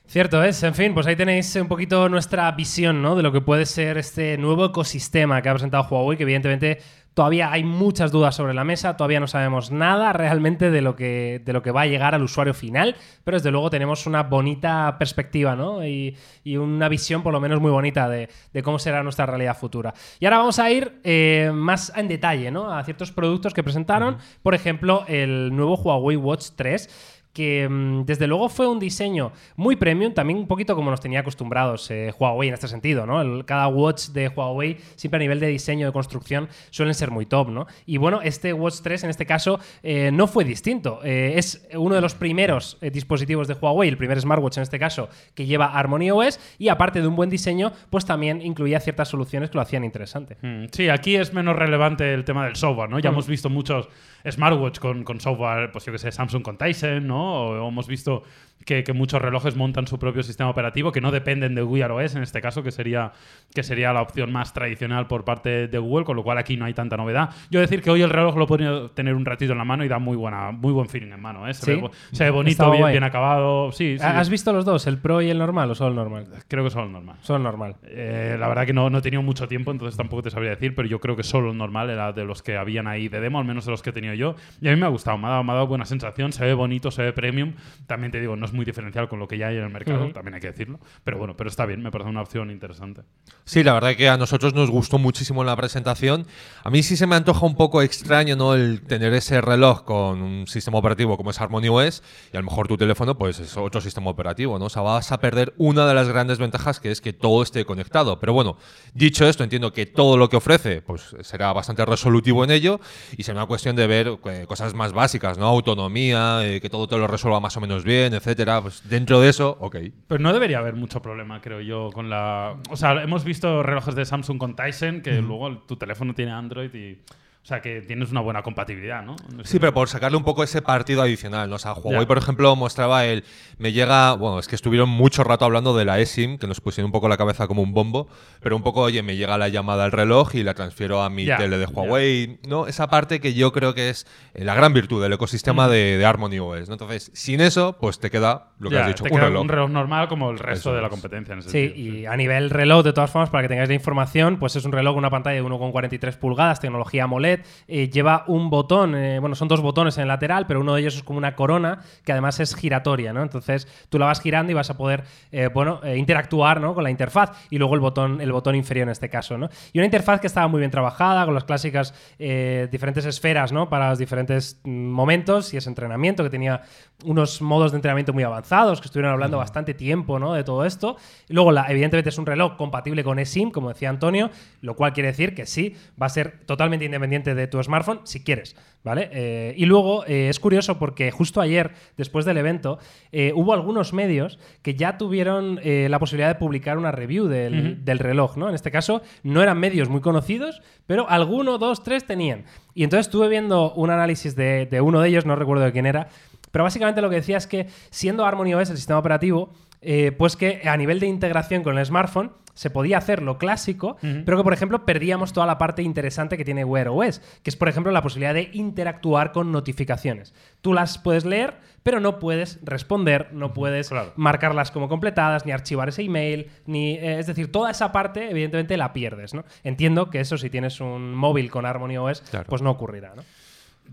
[0.05, 3.15] Cierto es, en fin, pues ahí tenéis un poquito nuestra visión ¿no?
[3.15, 6.79] de lo que puede ser este nuevo ecosistema que ha presentado Huawei, que evidentemente
[7.13, 11.41] todavía hay muchas dudas sobre la mesa, todavía no sabemos nada realmente de lo que,
[11.43, 14.97] de lo que va a llegar al usuario final, pero desde luego tenemos una bonita
[14.99, 15.85] perspectiva ¿no?
[15.85, 19.57] y, y una visión por lo menos muy bonita de, de, cómo será nuestra realidad
[19.57, 19.93] futura.
[20.19, 22.71] Y ahora vamos a ir eh, más en detalle ¿no?
[22.71, 28.27] a ciertos productos que presentaron, por ejemplo, el nuevo Huawei Watch 3 que mm, desde
[28.27, 32.47] luego fue un diseño muy premium, también un poquito como nos tenía acostumbrados eh, Huawei
[32.49, 33.21] en este sentido, ¿no?
[33.21, 37.25] El, cada watch de Huawei, siempre a nivel de diseño, de construcción, suelen ser muy
[37.25, 37.65] top, ¿no?
[37.85, 40.99] Y bueno, este Watch 3 en este caso eh, no fue distinto.
[41.03, 45.09] Eh, es uno de los primeros dispositivos de Huawei, el primer smartwatch en este caso,
[45.33, 49.49] que lleva Harmony OS y aparte de un buen diseño, pues también incluía ciertas soluciones
[49.49, 50.37] que lo hacían interesante.
[50.41, 52.99] Mm, sí, aquí es menos relevante el tema del software, ¿no?
[52.99, 53.13] Ya Mm.
[53.13, 53.89] hemos visto muchos
[54.31, 57.47] smartwatch con, con software, pues yo que sé, Samsung con Tyson, ¿no?
[57.47, 58.23] O hemos visto
[58.65, 62.15] que, que, muchos relojes montan su propio sistema operativo que no dependen de Wear OS
[62.15, 63.11] en este caso, que sería,
[63.53, 66.65] que sería la opción más tradicional por parte de Google, con lo cual aquí no
[66.65, 67.29] hay tanta novedad.
[67.49, 69.87] Yo decir que hoy el reloj lo puedo tener un ratito en la mano y
[69.87, 71.53] da muy buena, muy buen feeling en mano, ¿eh?
[71.53, 71.81] Se, ¿Sí?
[71.81, 73.71] ve, se ve bonito, bien, bien acabado.
[73.71, 74.03] Sí, sí.
[74.05, 76.27] ¿Has visto los dos, el Pro y el normal o solo el normal?
[76.47, 77.17] Creo que solo el normal.
[77.21, 77.75] Solo el normal.
[77.83, 80.75] Eh, la verdad que no, no he tenido mucho tiempo, entonces tampoco te sabría decir,
[80.75, 83.39] pero yo creo que solo el normal era de los que habían ahí de demo,
[83.39, 84.35] al menos de los que he tenido yo.
[84.61, 86.45] Y a mí me ha gustado, me ha dado, me ha dado buena sensación, se
[86.45, 87.53] ve bonito, se ve premium.
[87.87, 90.11] También te digo, no es muy diferencial con lo que ya hay en el mercado,
[90.11, 90.79] también hay que decirlo.
[91.03, 93.01] Pero bueno, pero está bien, me parece una opción interesante.
[93.45, 96.25] Sí, la verdad que a nosotros nos gustó muchísimo la presentación.
[96.63, 98.53] A mí sí se me antoja un poco extraño, ¿no?
[98.55, 102.45] El tener ese reloj con un sistema operativo como es Harmony OS y a lo
[102.45, 104.65] mejor tu teléfono, pues es otro sistema operativo, ¿no?
[104.65, 107.65] O sea, vas a perder una de las grandes ventajas que es que todo esté
[107.65, 108.19] conectado.
[108.19, 108.57] Pero bueno,
[108.93, 112.79] dicho esto, entiendo que todo lo que ofrece, pues será bastante resolutivo en ello
[113.17, 115.47] y será una cuestión de ver eh, cosas más básicas, ¿no?
[115.47, 118.61] Autonomía, eh, que todo te lo resuelva más o menos bien, etcétera.
[118.61, 119.77] Pues dentro de eso, ok.
[120.07, 122.57] Pero no debería haber mucho problema, creo yo, con la...
[122.69, 126.73] O sea, hemos visto relojes de Samsung con Tyson que luego tu teléfono tiene Android
[126.73, 126.99] y...
[127.43, 129.17] O sea, que tienes una buena compatibilidad, ¿no?
[129.43, 131.57] Sí, pero por sacarle un poco ese partido adicional, ¿no?
[131.57, 133.25] O sea, Huawei, por ejemplo, mostraba el.
[133.57, 134.13] Me llega.
[134.13, 137.09] Bueno, es que estuvieron mucho rato hablando de la eSIM, que nos pusieron un poco
[137.09, 138.07] la cabeza como un bombo,
[138.39, 141.25] pero un poco, oye, me llega la llamada al reloj y la transfiero a mi
[141.25, 141.65] tele de.
[141.65, 142.65] Huawei, ¿no?
[142.67, 146.05] Esa parte que yo creo que es eh, la gran virtud del ecosistema de, de
[146.05, 146.75] Harmony OS, ¿no?
[146.75, 149.41] Entonces, sin eso, pues te queda lo que has dicho, te un queda reloj.
[149.41, 152.05] un reloj normal como el resto Eso de la competencia en ese Sí, sentido, y
[152.05, 154.93] a nivel reloj, de todas formas, para que tengáis la información, pues es un reloj
[154.93, 157.32] con una pantalla de 1,43 pulgadas, tecnología AMOLED,
[157.67, 160.81] eh, lleva un botón, eh, bueno, son dos botones en el lateral, pero uno de
[160.81, 163.21] ellos es como una corona que además es giratoria, ¿no?
[163.21, 166.73] Entonces tú la vas girando y vas a poder, eh, bueno, interactuar, ¿no?
[166.73, 169.49] Con la interfaz y luego el botón, el botón inferior en este caso, ¿no?
[169.71, 173.69] Y una interfaz que estaba muy bien trabajada, con las clásicas diferentes esferas, ¿no?
[173.69, 176.61] Para los diferentes mm, momentos y ese entrenamiento que tenía
[177.05, 180.33] unos modos de entrenamiento muy avanzados, que estuvieron hablando bastante tiempo, ¿no?
[180.33, 180.97] De todo esto.
[181.29, 184.29] Luego, la, evidentemente, es un reloj compatible con eSIM, como decía Antonio,
[184.61, 188.23] lo cual quiere decir que sí, va a ser totalmente independiente de tu smartphone si
[188.23, 189.09] quieres, ¿vale?
[189.11, 192.79] Eh, y luego, eh, es curioso porque justo ayer, después del evento,
[193.11, 197.99] eh, hubo algunos medios que ya tuvieron la posibilidad de publicar una review del, del
[197.99, 198.49] reloj, ¿no?
[198.49, 202.45] En este caso, no eran medios muy conocidos, pero alguno, dos, tres tenían.
[202.73, 205.85] Y entonces estuve viendo un análisis de, de uno de ellos, no recuerdo de quién
[205.85, 206.09] era,
[206.51, 209.49] pero básicamente lo que decía es que siendo Harmony OS el sistema operativo,
[209.83, 213.97] eh, pues que a nivel de integración con el smartphone se podía hacer lo clásico,
[214.25, 217.55] pero que por ejemplo perdíamos toda la parte interesante que tiene Wear OS, que es
[217.55, 220.35] por ejemplo la posibilidad de interactuar con notificaciones.
[220.61, 224.13] Tú las puedes leer, pero no puedes responder, no puedes claro.
[224.17, 228.77] marcarlas como completadas, ni archivar ese email, ni eh, es decir, toda esa parte evidentemente
[228.77, 229.45] la pierdes, ¿no?
[229.63, 232.45] Entiendo que eso si tienes un móvil con Harmony OS, Claro.
[232.47, 233.23] pues no ocurrirá, ¿no?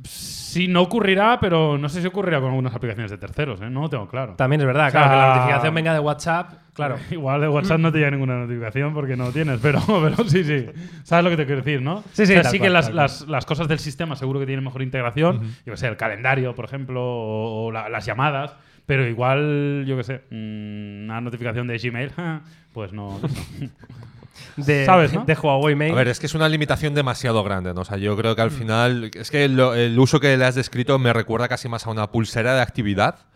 [0.05, 3.70] Sí, no ocurrirá, pero no sé si ocurrirá con algunas aplicaciones de terceros, ¿eh?
[3.70, 4.35] No lo tengo claro.
[4.35, 6.96] También es verdad, O sea, claro, que la notificación venga de WhatsApp, claro.
[7.11, 10.66] Igual de WhatsApp no te llega ninguna notificación porque no tienes, pero, pero sí, sí.
[11.05, 12.03] ¿Sabes lo que te quiero decir, no?
[12.12, 14.46] Sí, sí, O sea, sí cual, que las, las- las cosas del sistema seguro que
[14.46, 15.40] tienen mejor integración.
[15.64, 18.57] Yo que sé, el calendario, por ejemplo, o, o la- las llamadas.
[18.87, 22.11] Pero igual, yo que sé, mm, una notificación de Gmail,
[22.72, 23.20] pues no.
[24.57, 25.24] De, ¿Sabes, no?
[25.24, 25.92] de Huawei Mate.
[25.92, 27.83] A ver, es que es una limitación demasiado grande, ¿no?
[27.83, 29.11] O sea, yo creo que al final.
[29.14, 32.11] Es que lo- el uso que le has descrito me recuerda casi más a una
[32.11, 33.26] pulsera de actividad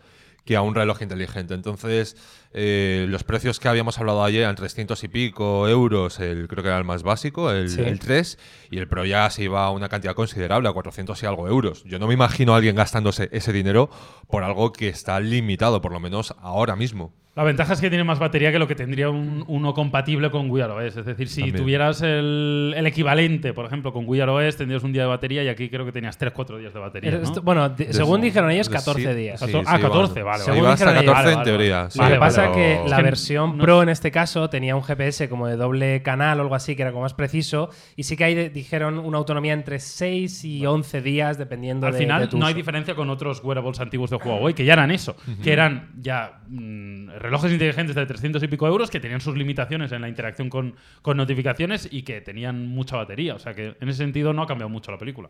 [0.45, 1.55] que a un reloj inteligente.
[1.55, 2.15] Entonces,
[2.53, 6.69] eh, los precios que habíamos hablado ayer eran 300 y pico euros, el, creo que
[6.69, 7.81] era el más básico, el, Sí.
[7.81, 8.37] el 3,
[8.69, 11.83] y el Pro ya se iba a una cantidad considerable, a 400 y algo euros.
[11.85, 13.89] Yo no me imagino a alguien gastándose ese dinero
[14.29, 17.11] por algo que está limitado, por lo menos ahora mismo.
[17.35, 20.49] La ventaja es que tiene más batería que lo que tendría un- uno compatible con
[20.49, 20.95] Wear OS.
[20.97, 21.57] Es decir, si También.
[21.57, 25.49] tuvieras el, el equivalente, por ejemplo, con Wear OS, tendrías un día de batería y
[25.49, 27.11] aquí creo que tenías 3-4 días de batería.
[27.11, 27.17] ¿no?
[27.23, 29.39] Esto- bueno, según De- dijeron ellos, de- 14 sí, días.
[29.41, 30.57] sí, Ah, sí, 14, iba- vale, vale.
[30.59, 31.27] iba hasta Según dijeron 14 ellos.
[31.31, 31.77] en Vale, teoría.
[31.77, 34.11] vale, sí, Lo que vale, pasa pero- que Es la versión no- Pro en este
[34.11, 37.13] caso tenía un GPS como de doble canal o algo así que era como más
[37.13, 41.91] preciso y sí que ahí dijeron una autonomía entre 6 y 11 días dependiendo Al
[41.93, 44.71] de, final de tu no hay diferencia con otros wearables antiguos de Huawei que ya
[44.71, 49.19] eran eso, que eran ya mm, relojes inteligentes de 300 y pico euros que tenían
[49.19, 53.35] sus limitaciones en la interacción con, con notificaciones y que tenían mucha batería.
[53.35, 55.29] O sea que en ese sentido no ha cambiado mucho la película.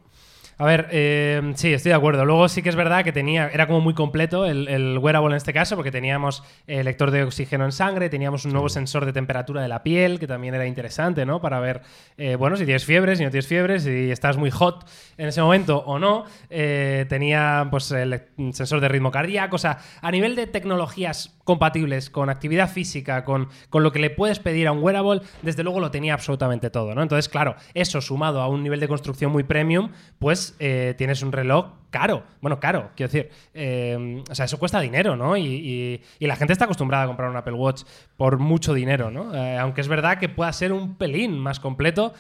[0.58, 2.24] A ver, eh, sí, estoy de acuerdo.
[2.24, 5.36] Luego sí que es verdad que tenía, era como muy completo el, el wearable en
[5.36, 9.12] este caso, porque teníamos el lector de oxígeno en sangre, teníamos un nuevo sensor de
[9.12, 11.42] temperatura de la piel, que también era interesante, ¿no?
[11.42, 11.82] Para ver,
[12.18, 15.42] eh, bueno, si tienes fiebre, si no tienes fiebre, si estás muy hot en ese
[15.42, 16.24] momento o no.
[16.50, 18.22] Eh, tenía, pues, el
[18.54, 19.58] sensor de ritmo cardíaco.
[19.58, 24.10] O sea, a nivel de tecnologías compatibles con actividad física, con, con lo que le
[24.10, 27.02] puedes pedir a un wearable, desde luego lo tenía absolutamente todo, ¿no?
[27.02, 31.32] Entonces, claro, eso sumado a un nivel de construcción muy premium, pues eh, tienes un
[31.32, 32.24] reloj caro.
[32.42, 33.32] Bueno, caro, quiero decir.
[33.54, 35.38] eh, o sea, eso cuesta dinero, ¿no?
[35.38, 37.84] Y, y- y la gente está acostumbrada a comprar un Apple Watch
[38.18, 39.34] por mucho dinero, ¿no?
[39.34, 42.14] Eh, aunque es verdad que pueda ser un pelín más completo,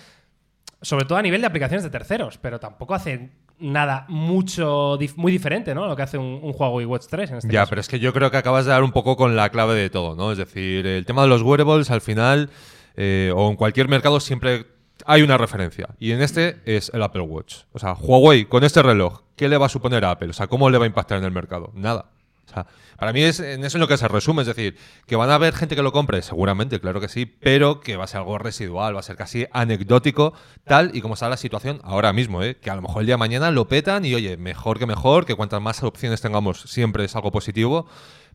[0.82, 5.32] sobre todo a nivel de aplicaciones de terceros, pero tampoco hace nada mucho dif- muy
[5.32, 5.88] diferente, ¿no?
[5.88, 7.70] Lo que hace un, un Huawei Watch 3 en este Ya, caso.
[7.70, 9.90] pero es que yo creo que acabas de dar un poco con la clave de
[9.90, 10.32] todo, ¿no?
[10.32, 12.50] Es decir, el tema de los wearables al final,
[12.98, 14.66] eh, o en cualquier mercado siempre
[15.05, 15.89] hay una referencia.
[15.99, 17.63] Y en este es el Apple Watch.
[17.73, 20.29] O sea, Huawei con este reloj, ¿qué le va a suponer a Apple?
[20.29, 21.71] O sea, ¿cómo le va a impactar en el mercado?
[21.73, 22.05] Nada.
[22.47, 24.77] O sea, para mí es en eso en lo que se resume, es decir,
[25.08, 28.05] que van a haber gente que lo compre, seguramente, claro que sí, pero que va
[28.05, 31.81] a ser algo residual, va a ser casi anecdótico, tal y como está la situación
[31.84, 32.55] ahora mismo, ¿eh?
[32.55, 35.25] que a lo mejor el día de mañana lo petan y oye, mejor que mejor,
[35.25, 37.88] que cuantas más opciones tengamos siempre es algo positivo,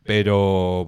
[0.03, 0.87] pero,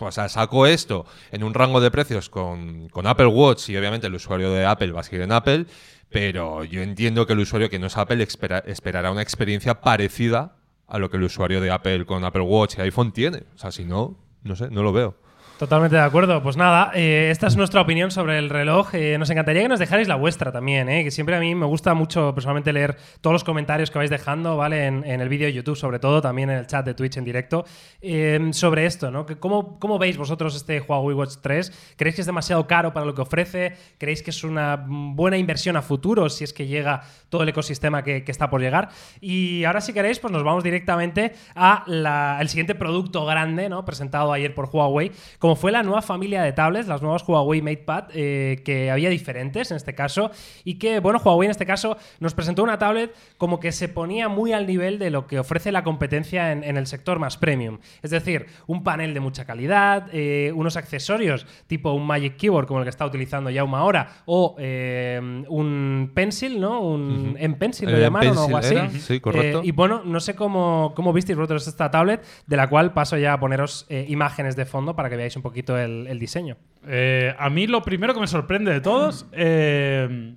[0.00, 4.06] o sea, saco esto en un rango de precios con, con Apple Watch y obviamente
[4.06, 5.66] el usuario de Apple va a seguir en Apple,
[6.08, 10.56] pero yo entiendo que el usuario que no es Apple espera- esperará una experiencia parecida
[10.88, 13.44] a lo que el usuario de Apple con Apple Watch y iPhone tiene.
[13.54, 15.16] O sea, si no, no sé, no lo veo.
[15.60, 16.42] Totalmente de acuerdo.
[16.42, 18.94] Pues nada, eh, esta es nuestra opinión sobre el reloj.
[18.94, 21.66] Eh, nos encantaría que nos dejarais la vuestra también, eh, que siempre a mí me
[21.66, 24.86] gusta mucho personalmente leer todos los comentarios que vais dejando, ¿vale?
[24.86, 27.66] En, el vídeo de YouTube, sobre todo, también en el chat de Twitch en directo,
[28.00, 29.26] eh, sobre esto, ¿no?
[29.38, 31.94] ¿Cómo, ¿Cómo veis vosotros este Huawei Watch 3?
[31.94, 33.76] ¿Creéis que es demasiado caro para lo que ofrece?
[33.98, 38.02] ¿Creéis que es una buena inversión a futuro si es que llega todo el ecosistema
[38.02, 38.88] que, está por llegar?
[39.20, 43.84] Y ahora, si queréis, pues nos vamos directamente a la- el siguiente producto grande, ¿no?
[43.84, 45.12] Presentado ayer por Huawei,
[45.56, 49.76] fue la nueva familia de tablets, las nuevas Huawei MatePad, eh, que había diferentes en
[49.76, 50.30] este caso,
[50.64, 54.28] y que, bueno, Huawei en este caso nos presentó una tablet como que se ponía
[54.28, 57.78] muy al nivel de lo que ofrece la competencia en, en el sector más premium.
[58.02, 62.80] Es decir, un panel de mucha calidad, eh, unos accesorios tipo un Magic Keyboard como
[62.80, 66.80] el que está utilizando Yauma ahora, o eh, un Pencil, ¿no?
[66.80, 68.76] Un M-Pencil lo El llamaron o algo así.
[69.00, 69.60] Sí, correcto.
[69.60, 73.16] Eh, y bueno, no sé cómo, cómo visteis vosotros esta tablet, de la cual paso
[73.16, 76.56] ya a poneros eh, imágenes de fondo para que veáis un poquito el, el diseño.
[76.86, 80.34] Eh, a mí lo primero que me sorprende de todos eh,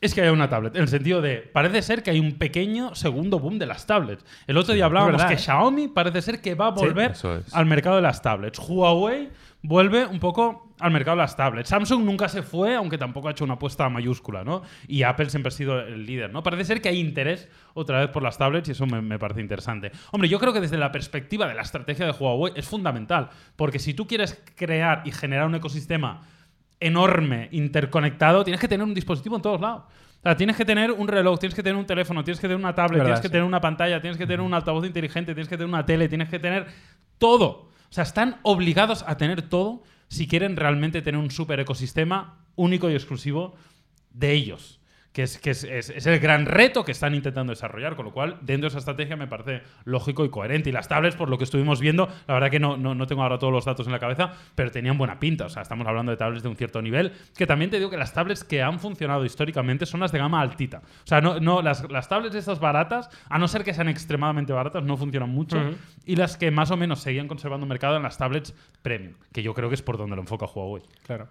[0.00, 0.74] es que haya una tablet.
[0.76, 4.24] En el sentido de, parece ser que hay un pequeño segundo boom de las tablets.
[4.46, 5.38] El otro día hablábamos verdad, que ¿eh?
[5.38, 7.54] Xiaomi parece ser que va a volver es.
[7.54, 8.58] al mercado de las tablets.
[8.58, 9.30] Huawei
[9.62, 11.68] vuelve un poco al mercado de las tablets.
[11.68, 14.62] Samsung nunca se fue, aunque tampoco ha hecho una apuesta mayúscula, ¿no?
[14.86, 16.42] Y Apple siempre ha sido el líder, ¿no?
[16.42, 19.40] Parece ser que hay interés otra vez por las tablets y eso me, me parece
[19.40, 19.90] interesante.
[20.12, 23.78] Hombre, yo creo que desde la perspectiva de la estrategia de Huawei es fundamental, porque
[23.78, 26.22] si tú quieres crear y generar un ecosistema
[26.80, 29.84] enorme, interconectado, tienes que tener un dispositivo en todos lados.
[30.18, 32.58] O sea, tienes que tener un reloj, tienes que tener un teléfono, tienes que tener
[32.58, 33.32] una tablet, Verdad, tienes que sí.
[33.32, 36.28] tener una pantalla, tienes que tener un altavoz inteligente, tienes que tener una tele, tienes
[36.28, 36.66] que tener
[37.18, 37.68] todo.
[37.88, 42.90] O sea, están obligados a tener todo si quieren realmente tener un super ecosistema único
[42.90, 43.54] y exclusivo
[44.12, 44.75] de ellos.
[45.16, 48.12] Que, es, que es, es- es el gran reto que están intentando desarrollar, con lo
[48.12, 50.68] cual dentro de esa estrategia me parece lógico y coherente.
[50.68, 53.22] Y las tablets, por lo que estuvimos viendo, la verdad que no, no, no tengo
[53.22, 55.46] ahora todos los datos en la cabeza, pero tenían buena pinta.
[55.46, 57.96] O sea, estamos hablando de tablets de un cierto nivel, que también te digo que
[57.96, 60.82] las tablets que han funcionado históricamente son las de gama altita.
[60.84, 64.52] O sea, no, no, las, las tablets estas baratas, a no ser que sean extremadamente
[64.52, 65.56] baratas, no funcionan mucho.
[66.04, 69.54] Y las que más o menos seguían conservando mercado en las tablets premium, que yo
[69.54, 70.82] creo que es por donde lo enfoca Huawei.
[71.06, 71.28] Claro.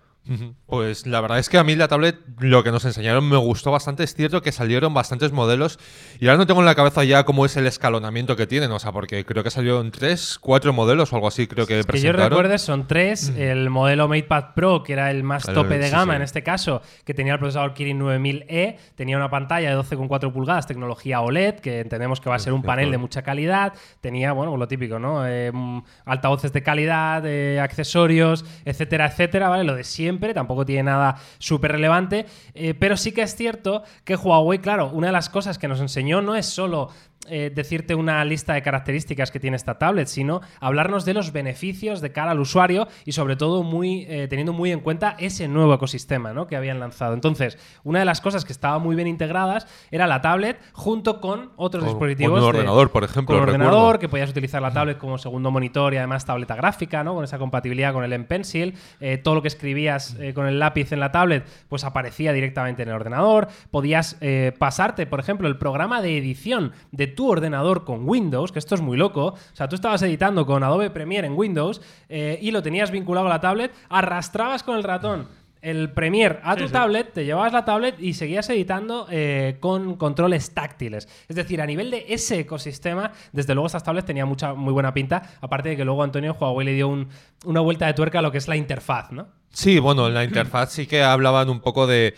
[0.65, 3.71] Pues la verdad es que a mí la tablet, lo que nos enseñaron me gustó
[3.71, 4.03] bastante.
[4.03, 5.79] Es cierto que salieron bastantes modelos
[6.19, 8.79] y ahora no tengo en la cabeza ya cómo es el escalonamiento que tienen, o
[8.79, 11.85] sea, porque creo que salieron tres, cuatro modelos o algo así, creo que Que yo
[11.87, 12.29] presentaron.
[12.29, 13.29] recuerde son tres.
[13.37, 16.17] El modelo MatePad Pro, que era el más El- tope de sí, gama sí.
[16.17, 20.65] en este caso, que tenía el procesador Kirin 9000E, tenía una pantalla de 12,4 pulgadas,
[20.67, 23.73] tecnología OLED, que entendemos que va a ser un panel de mucha calidad.
[24.01, 25.27] Tenía, bueno, pues lo típico, ¿no?
[25.27, 29.63] Eh, mm, altavoces de calidad, eh, accesorios, etcétera, etcétera, ¿vale?
[29.63, 32.25] Lo de siempre, tampoco tiene nada súper relevante.
[32.53, 35.79] eh, pero sí que es cierto que Huawei, claro, una de las cosas que nos
[35.79, 36.89] enseñó no es solo
[37.27, 42.01] eh, decirte una lista de características que tiene esta tablet, sino hablarnos de los beneficios
[42.01, 45.73] de cara al usuario y sobre todo muy, eh, teniendo muy en cuenta ese nuevo
[45.73, 46.47] ecosistema ¿no?
[46.47, 47.13] que habían lanzado.
[47.13, 51.51] Entonces, una de las cosas que estaba muy bien integradas era la tablet junto con
[51.55, 52.31] otros dispositivos.
[52.39, 53.67] con un de- ordenador, por ejemplo, Con un recuerdo.
[53.67, 57.13] ordenador, que podías utilizar la tablet como segundo monitor y además tableta gráfica, ¿no?
[57.15, 58.73] Con esa compatibilidad con el M Pencil.
[58.99, 62.83] Eh, todo lo que escribías eh, con el lápiz en la tablet, pues aparecía directamente
[62.83, 63.47] en el ordenador.
[63.71, 64.17] Podías
[64.57, 68.81] pasarte, por ejemplo, el programa de edición de tu ordenador con Windows, que esto es
[68.81, 69.27] muy loco.
[69.27, 73.27] O sea, tú estabas editando con Adobe Premiere en Windows eh, y lo tenías vinculado
[73.27, 75.27] a la tablet, arrastrabas con el ratón
[75.61, 76.73] el Premiere a tu Sí, sí.
[76.73, 81.07] tablet, te llevabas la tablet y seguías editando eh, con controles táctiles.
[81.27, 84.93] Es decir, a nivel de ese ecosistema, desde luego estas tablets tenían mucha, muy buena
[84.93, 85.23] pinta.
[85.41, 87.07] Aparte de que luego Antonio Huawei le dio un-
[87.45, 89.27] una vuelta de tuerca a lo que es la interfaz, ¿no?
[89.49, 92.13] Sí, bueno, en la interfaz sí que hablaban un poco de,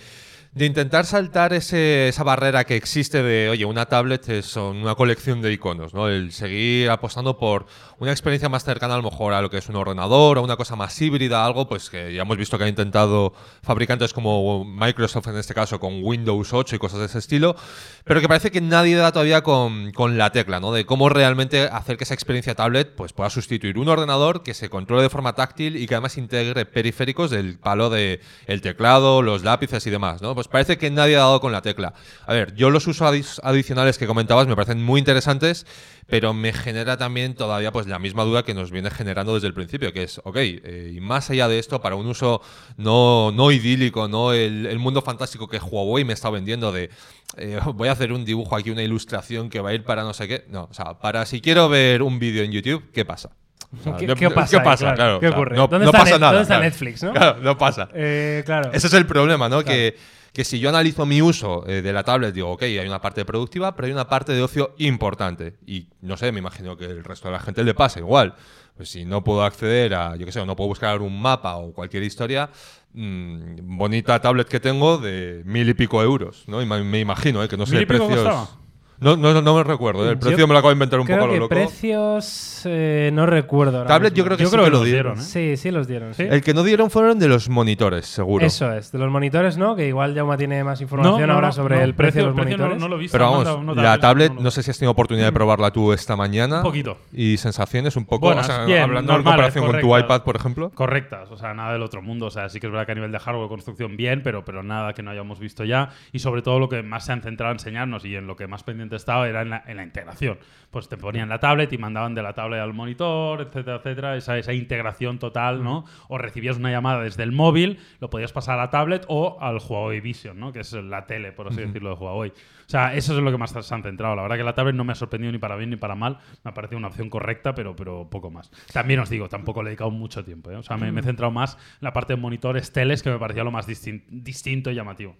[0.53, 5.41] de intentar saltar ese- esa barrera que existe de, oye, una tablet es una colección
[5.41, 6.07] de iconos, ¿no?
[6.09, 7.67] El seguir apostando por
[7.99, 10.55] una experiencia más cercana a lo mejor a lo que es un ordenador o una
[10.57, 15.27] cosa más híbrida, algo pues que ya hemos visto que han intentado fabricantes como Microsoft
[15.27, 17.55] en este caso con Windows 8 y cosas de ese estilo,
[18.03, 20.71] pero que parece que nadie da todavía con, con la tecla, ¿no?
[20.71, 24.69] De cómo realmente hacer que esa experiencia tablet pues pueda sustituir un ordenador que se
[24.69, 29.43] controle de forma táctil y que además integre periféricos del palo de el teclado, los
[29.43, 30.33] lápices y demás, ¿no?
[30.33, 31.93] Pues parece que nadie ha dado con la tecla.
[32.25, 35.65] A ver, yo los usos adi- adicionales que comentabas me parecen muy interesantes,
[36.07, 39.53] pero me genera también todavía pues la misma duda que nos viene generando desde el
[39.53, 42.41] principio, que es, ok, eh, y más allá de esto, para un uso
[42.77, 46.89] no, no idílico, no el, el mundo fantástico que Huawei me está vendiendo de
[47.37, 50.13] eh, voy a hacer un dibujo aquí, una ilustración que va a ir para no
[50.13, 50.45] sé qué.
[50.49, 53.29] No, o sea, para si quiero ver un vídeo en YouTube, ¿qué pasa?
[53.77, 54.63] O sea, ¿Qué- no- qué pasa ahí?
[54.77, 55.55] Claro, Claro, ¿qué ocurre?
[55.57, 56.31] No, ¿Dónde no está pasa Net- nada.
[56.31, 56.59] dónde está.
[56.61, 57.11] Netflix, no?
[57.11, 57.89] Claro, no pasa.
[57.93, 58.69] Eh, claro.
[58.71, 59.61] Ese es el problema, ¿no?
[59.61, 59.97] Que,
[60.37, 63.25] que si yo analizo mi uso eh, de la tablet, digo, ok, hay una parte
[63.25, 65.55] productiva, pero hay una parte de ocio importante.
[65.65, 68.35] Y no sé, me imagino que el resto de la gente le pasa igual.
[68.75, 71.73] Pues si no puedo acceder a, yo qué sé, no puedo buscar un mapa o
[71.73, 72.51] cualquier historia,
[72.93, 76.61] mm, bonita tablet que tengo de mil y pico euros, ¿no?
[76.61, 77.47] Y me, imagino, ¿eh?
[77.47, 78.23] Que no sé, ¿Mil y pico precios.
[78.23, 78.66] costaba?
[78.99, 80.09] No, no, no, no me recuerdo, ¿eh?
[80.13, 81.49] El Yo precio me lo acabo de inventar un Creo poco a lo que loco.
[81.49, 83.77] precios eh, no recuerdo.
[83.77, 84.17] ahora Tablet mismo.
[84.17, 85.13] yo creo que Yo sí creo que que lo los dieron.
[85.15, 85.55] dieron, ¿eh?
[85.55, 86.13] Sí, sí los dieron.
[86.13, 86.23] sí.
[86.23, 88.45] El que no dieron fueron de los monitores, seguro.
[88.45, 89.75] Eso es, de los monitores, ¿no?
[89.75, 92.27] Que igual Jauma tiene más información No, no, ahora no, sobre no, el precio, de
[92.27, 92.77] los no- monitores.
[92.79, 93.17] No, lo he visto.
[93.17, 96.15] Pero vamos, la tablet, no, no sé si has tenido oportunidad de probarla tú esta
[96.15, 96.57] mañana.
[96.57, 96.97] Un poquito.
[97.13, 100.23] Y sensaciones un poco, Buenas, o sea, bien, hablando en normales, comparación con tu iPad,
[100.23, 100.71] por ejemplo.
[100.73, 102.25] Correctas, o sea, nada del otro mundo.
[102.25, 104.63] O sea, sí que es verdad que a nivel de hardware, construcción, bien, pero, pero
[104.63, 105.89] nada que no hayamos visto ya.
[106.11, 108.47] Y sobre todo lo que más se han centrado en enseñarnos y en lo que
[108.47, 110.39] más pendiente estaba era en la, en la integración.
[110.71, 114.17] Pues te ponían la tablet y mandaban de la tablet al monitor, etcétera, etcétera.
[114.17, 115.85] Esa, esa integración total, ¿no?
[116.07, 119.57] O recibías una llamada desde el móvil, lo podías pasar a la tablet o al
[119.57, 120.51] Huawei Vision, ¿no?
[120.51, 122.33] Que es la tele, por así decirlo, de Huawei.
[122.67, 124.13] O sea, eso es lo que más se han centrado.
[124.15, 126.17] La verdad que la tablet no me ha sorprendido ni para bien ni para mal.
[126.43, 128.51] Me ha parecido una opción correcta, pero, pero poco más.
[128.73, 130.51] También os digo, tampoco le he dedicado mucho tiempo.
[130.51, 130.57] ¿eh?
[130.57, 133.17] O sea, me, me he centrado más en la parte de monitores teles, que me
[133.19, 135.15] parecía lo más distin- distinto y llamativo.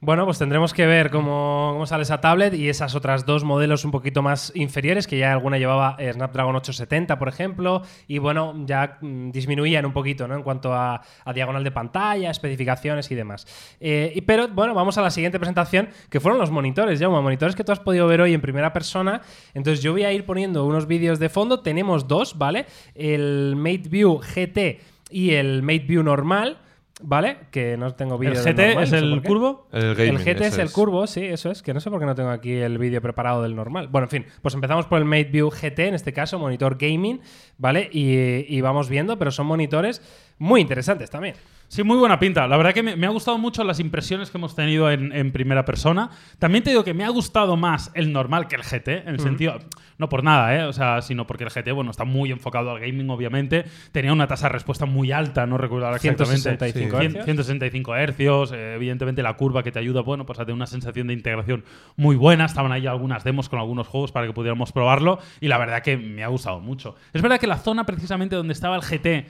[0.00, 3.84] Bueno, pues tendremos que ver cómo, cómo sale esa tablet y esas otras dos modelos
[3.84, 8.98] un poquito más inferiores, que ya alguna llevaba Snapdragon 870, por ejemplo, y bueno, ya
[9.00, 10.34] mm, disminuían un poquito, ¿no?
[10.34, 13.46] En cuanto a, a diagonal de pantalla, especificaciones y demás.
[13.78, 17.54] Eh, y- pero bueno, vamos a la siguiente presentación, que fueron los monitores, ya monitores
[17.54, 19.22] que tú has podido ver hoy en primera persona.
[19.54, 21.60] Entonces yo voy a ir poniendo unos vídeos de fondo.
[21.60, 22.66] Tenemos dos, ¿vale?
[22.94, 24.80] El MateView GT
[25.10, 26.58] y el MateView normal.
[27.00, 27.36] ¿Vale?
[27.52, 29.68] Que no tengo ¿El vídeo del GT normal, es no sé el curvo?
[29.70, 31.62] El, El GT es el curvo, sí, eso es.
[31.62, 33.86] Que no sé por qué no tengo aquí el vídeo preparado del normal.
[33.86, 37.20] Bueno, en fin, pues empezamos por el MateView GT, en este caso, monitor gaming,
[37.56, 37.88] ¿vale?
[37.92, 40.02] Y, y vamos viendo, pero son monitores
[40.38, 41.36] muy interesantes también.
[41.68, 42.48] Sí, muy buena pinta.
[42.48, 45.32] La verdad que me, me ha gustado mucho las impresiones que hemos tenido en, en
[45.32, 46.08] primera persona.
[46.38, 49.20] También te digo que me ha gustado más el normal que el GT, en el
[49.20, 49.58] sentido,
[49.98, 50.64] no por nada, ¿eh?
[50.64, 53.66] O sea, sino porque el GT, bueno, está muy enfocado al gaming, obviamente.
[53.92, 56.40] Tenía una tasa de respuesta muy alta, no recuerdo ahora exactamente.
[56.40, 57.04] 165 Sí.
[57.04, 57.24] hercios.
[57.26, 61.08] 165 hercios, eh, evidentemente la curva que te ayuda, bueno, pues a tener una sensación
[61.08, 61.64] de integración
[61.96, 62.46] muy buena.
[62.46, 65.98] Estaban ahí algunas demos con algunos juegos para que pudiéramos probarlo y la verdad que
[65.98, 66.94] me ha gustado mucho.
[67.12, 69.26] Es verdad que la zona precisamente donde estaba el GT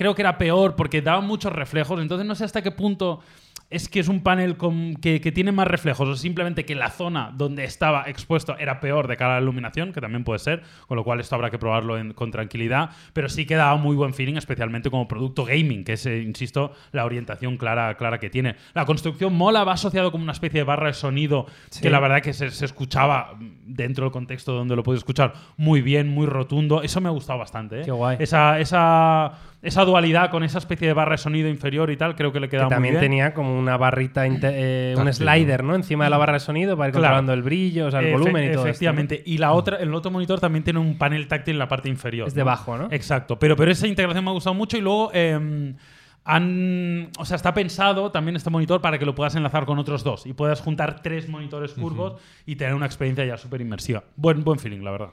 [0.00, 3.20] creo que era peor porque daba muchos reflejos, entonces no sé hasta qué punto
[3.68, 6.88] es que es un panel con, que, que tiene más reflejos o simplemente que la
[6.90, 10.62] zona donde estaba expuesto era peor de cara a la iluminación, que también puede ser,
[10.88, 13.94] con lo cual esto habrá que probarlo en- con tranquilidad, pero sí que daba muy
[13.94, 18.28] buen feeling, especialmente como producto gaming, que es, eh, insisto, la orientación clara, clara que
[18.30, 18.56] tiene.
[18.74, 21.82] La construcción mola, va asociado como una especie de barra de sonido Sí.
[21.82, 23.34] que la verdad que se, se escuchaba
[23.66, 26.82] dentro del contexto donde lo puedes escuchar muy bien, muy rotundo.
[26.82, 27.82] Eso me ha gustado bastante.
[27.82, 27.84] ¿eh?
[27.84, 28.16] Qué guay.
[28.18, 29.32] Esa, esa,
[29.62, 32.48] esa dualidad con esa especie de barra de sonido inferior y tal, creo que le
[32.48, 33.00] queda Que muy también bien.
[33.02, 35.74] tenía como una barrita, eh, un slider, ¿no?
[35.74, 37.04] Encima de la barra de sonido para ir Claro.
[37.16, 38.68] controlando el brillo, o sea, el Efe- volumen y todo esto, ¿no?
[38.70, 39.22] Efectivamente.
[39.26, 42.26] Y la otra, el otro monitor también tiene un panel táctil en la parte inferior.
[42.26, 42.88] Es debajo, ¿no?
[42.90, 43.38] Exacto.
[43.38, 45.10] Pero, pero esa integración me ha gustado mucho y luego.
[45.12, 45.74] eh,
[46.22, 50.04] han, o sea, está pensado también este monitor para que lo puedas enlazar con otros
[50.04, 54.04] dos y puedas juntar tres monitores curvos y tener una experiencia ya súper inmersiva.
[54.16, 55.08] Buen, buen feeling, la verdad.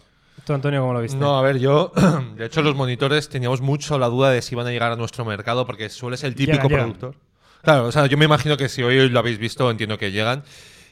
[0.46, 1.18] ¿Tú, Antonio, cómo lo viste?
[1.18, 1.92] No, a ver, yo,
[2.36, 5.26] de hecho, los monitores teníamos mucho la duda de si iban a llegar a nuestro
[5.26, 6.94] mercado porque suele ser el típico Llegan, llegan.
[6.94, 7.16] productor.
[7.64, 10.44] Claro, o sea, yo me imagino que si hoy lo habéis visto, entiendo que llegan.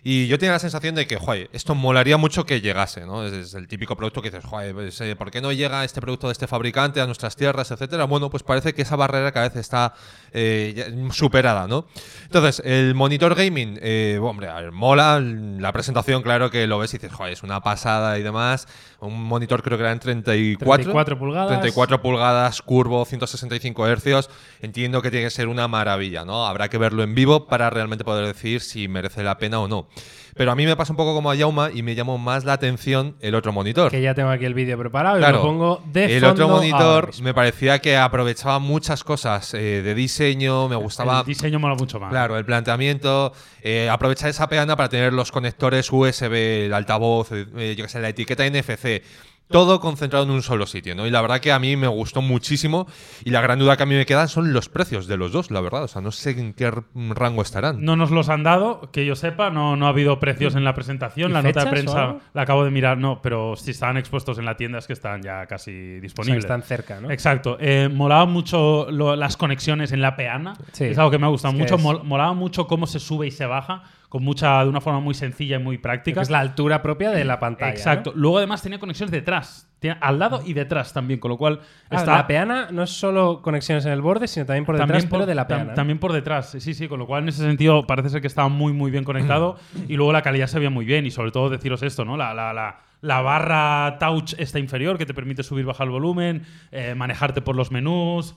[0.08, 3.26] Y yo tenía la sensación de que, joder, esto molaría mucho que llegase, ¿no?
[3.26, 6.00] Es, es el típico producto que dices, joder, pues, eh, ¿por qué no llega este
[6.00, 8.04] producto de este fabricante a nuestras tierras, etcétera?
[8.04, 9.96] Bueno, pues parece que esa barrera cada vez está
[10.32, 11.88] eh, superada, ¿no?
[12.26, 15.20] Entonces, el monitor gaming, eh, hombre, a ver, mola.
[15.20, 18.68] La presentación, claro que lo ves y dices, joder, es una pasada y demás.
[19.06, 20.76] Un monitor creo que era en 34.
[20.76, 21.50] 34 pulgadas.
[21.50, 24.30] 34 pulgadas, curvo, 165 hercios.
[24.62, 26.46] Entiendo que tiene que ser una maravilla, ¿no?
[26.46, 29.88] Habrá que verlo en vivo para realmente poder decir si merece la pena o no.
[30.36, 32.54] Pero a mí me pasa un poco como a Yauma y me llamó más la
[32.54, 33.90] atención el otro monitor.
[33.90, 36.48] Que ya tengo aquí el vídeo preparado y Claro, lo pongo de el fondo otro
[36.50, 41.76] monitor me parecía que aprovechaba muchas cosas eh, de diseño, me gustaba El diseño mola
[41.76, 42.10] mucho más.
[42.10, 43.32] Claro, el planteamiento,
[43.62, 48.02] eh, aprovechar esa peana para tener los conectores USB, el altavoz, eh, yo qué sé,
[48.02, 49.04] la etiqueta NFC.
[49.48, 51.06] Todo concentrado en un solo sitio, ¿no?
[51.06, 52.88] Y la verdad que a mí me gustó muchísimo.
[53.24, 55.52] Y la gran duda que a mí me queda son los precios de los dos,
[55.52, 55.84] la verdad.
[55.84, 57.84] O sea, no sé en qué rango estarán.
[57.86, 60.74] No nos los han dado, que yo sepa, no, no ha habido precios en la
[60.74, 61.30] presentación.
[61.30, 64.46] ¿Y La nota de prensa la acabo de mirar, no, pero si estaban expuestos en
[64.46, 66.44] la tienda es que están ya casi O sea, disponibles.
[66.44, 67.12] están cerca, ¿no?
[67.12, 67.58] Exacto.
[67.60, 70.56] Eh, molaba mucho lo- las conexiones en la peana.
[70.72, 70.86] Sí.
[70.86, 71.78] Es algo que me ha gustado Es mucho.
[71.78, 73.84] Mol- molaba mucho cómo se sube y se baja,
[74.16, 76.22] con mucha, de una forma muy sencilla y muy práctica.
[76.22, 77.74] Es la altura propia de la pantalla.
[77.74, 78.14] Exacto.
[78.16, 78.22] ¿no?
[78.22, 79.70] Luego además tenía conexiones detrás.
[80.00, 81.60] Al lado y detrás también, con lo cual
[81.90, 85.06] Ah, está La peana no es solo conexiones en el borde, sino también por detrás,
[85.06, 85.74] pero de la peana.
[85.74, 88.48] También por detrás, sí, sí, con lo cual en ese sentido parece ser que estaba
[88.48, 89.58] muy, muy bien conectado
[89.90, 92.16] y luego la calidad se veía muy bien y sobre todo deciros esto, ¿no?
[92.16, 96.44] La, la, la, la barra touch esta inferior que te permite subir, bajar el volumen,
[96.72, 98.34] eh, manejarte por los menús.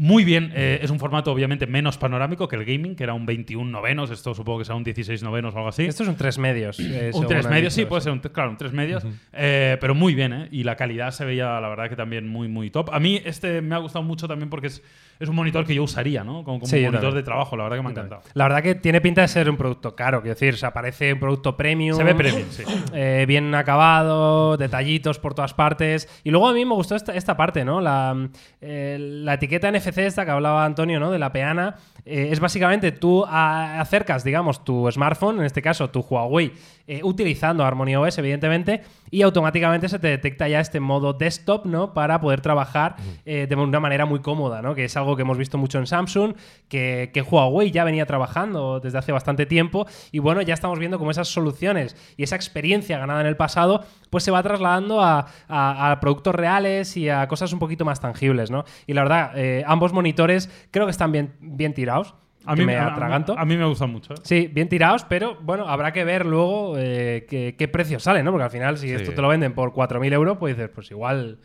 [0.00, 3.26] Muy bien, eh, es un formato obviamente menos panorámico que el gaming, que era un
[3.26, 5.86] 21 novenos, esto supongo que será un 16 novenos o algo así.
[5.86, 6.78] Esto es un 3 medios.
[6.80, 9.04] eh, Un según 3 han medios, sí, puede ser, un, claro, un 3 medios.
[9.32, 10.48] eh, pero muy bien, ¿eh?
[10.52, 12.90] Y la calidad se veía, la verdad, que también muy, muy top.
[12.92, 14.84] A mí este me ha gustado mucho también porque es,
[15.18, 16.44] es un monitor que yo usaría, ¿no?
[16.44, 18.22] Como, como Sí, yo monitor de trabajo, la verdad que me ha encantado.
[18.34, 21.12] La verdad que tiene pinta de ser un producto caro, quiero decir, o sea, parece
[21.12, 21.96] un producto premium.
[21.96, 22.62] Se ve premium, sí.
[23.26, 26.08] bien acabado, detallitos por todas partes.
[26.22, 27.80] Y luego a mí me gustó esta, esta parte, ¿no?
[27.80, 28.28] La,
[28.60, 31.10] la etiqueta Esta que hablaba Antonio, ¿no?
[31.10, 31.76] De la peana.
[32.04, 36.52] eh, es básicamente tú acercas, digamos, tu smartphone, en este caso tu Huawei,
[36.88, 41.94] eh, utilizando Harmony OS, evidentemente, y automáticamente se te detecta ya este modo desktop, ¿no?
[41.94, 44.74] Para poder trabajar eh, de una manera muy cómoda, ¿no?
[44.74, 46.34] Que es algo que hemos visto mucho en Samsung,
[46.68, 50.98] que, que Huawei ya venía trabajando desde hace bastante tiempo, y bueno, ya estamos viendo
[50.98, 55.26] cómo esas soluciones y esa experiencia ganada en el pasado, pues se va trasladando a,
[55.48, 58.64] a- a productos reales y a cosas un poquito más tangibles, ¿no?
[58.86, 62.14] Y la verdad, eh, ambos monitores creo que están bien, bien tirados.
[62.50, 63.34] A que mí, me atraganto.
[63.38, 64.14] A, mí me gusta mucho.
[64.14, 64.18] ¿eh?
[64.22, 68.30] Sí, bien tirados, pero bueno, habrá que ver luego eh, qué, qué precios salen, ¿no?
[68.32, 68.94] Porque al final, si Sí.
[68.94, 71.38] esto te lo venden por 4.000 euros, pues dices, pues igual,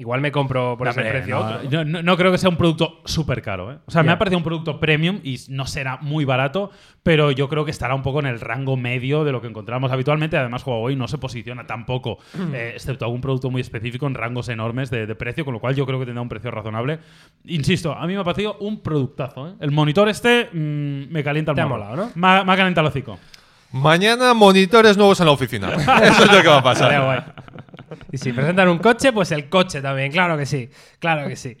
[0.00, 1.62] igual me compro por ese Hombre, precio no, otro.
[1.62, 1.70] ¿no?
[1.70, 3.72] yo no, no creo que sea un producto súper caro.
[3.72, 3.78] ¿eh?
[3.86, 6.70] O sea, me ha parecido un producto premium y no será muy barato,
[7.02, 9.92] pero yo creo que estará un poco en el rango medio de lo que encontramos
[9.92, 10.36] habitualmente.
[10.38, 12.18] Además, Huawei no se posiciona tampoco,
[12.52, 15.74] eh, excepto algún producto muy específico, en rangos enormes de, de precio, con lo cual
[15.74, 16.98] yo creo que tendrá un precio razonable.
[17.44, 19.48] Insisto, a mí me ha parecido un productazo.
[19.48, 19.52] ¿eh?
[19.60, 22.10] El monitor este mm, me calienta el Te ha molado, ¿no?
[22.14, 23.18] Me ha, me ha calentado el hocico.
[23.72, 25.68] Mañana monitores nuevos en la oficina.
[26.02, 27.34] Eso es lo que va a pasar.
[28.12, 30.68] Y si presentan un coche, pues el coche también, claro que sí,
[30.98, 31.56] claro que sí.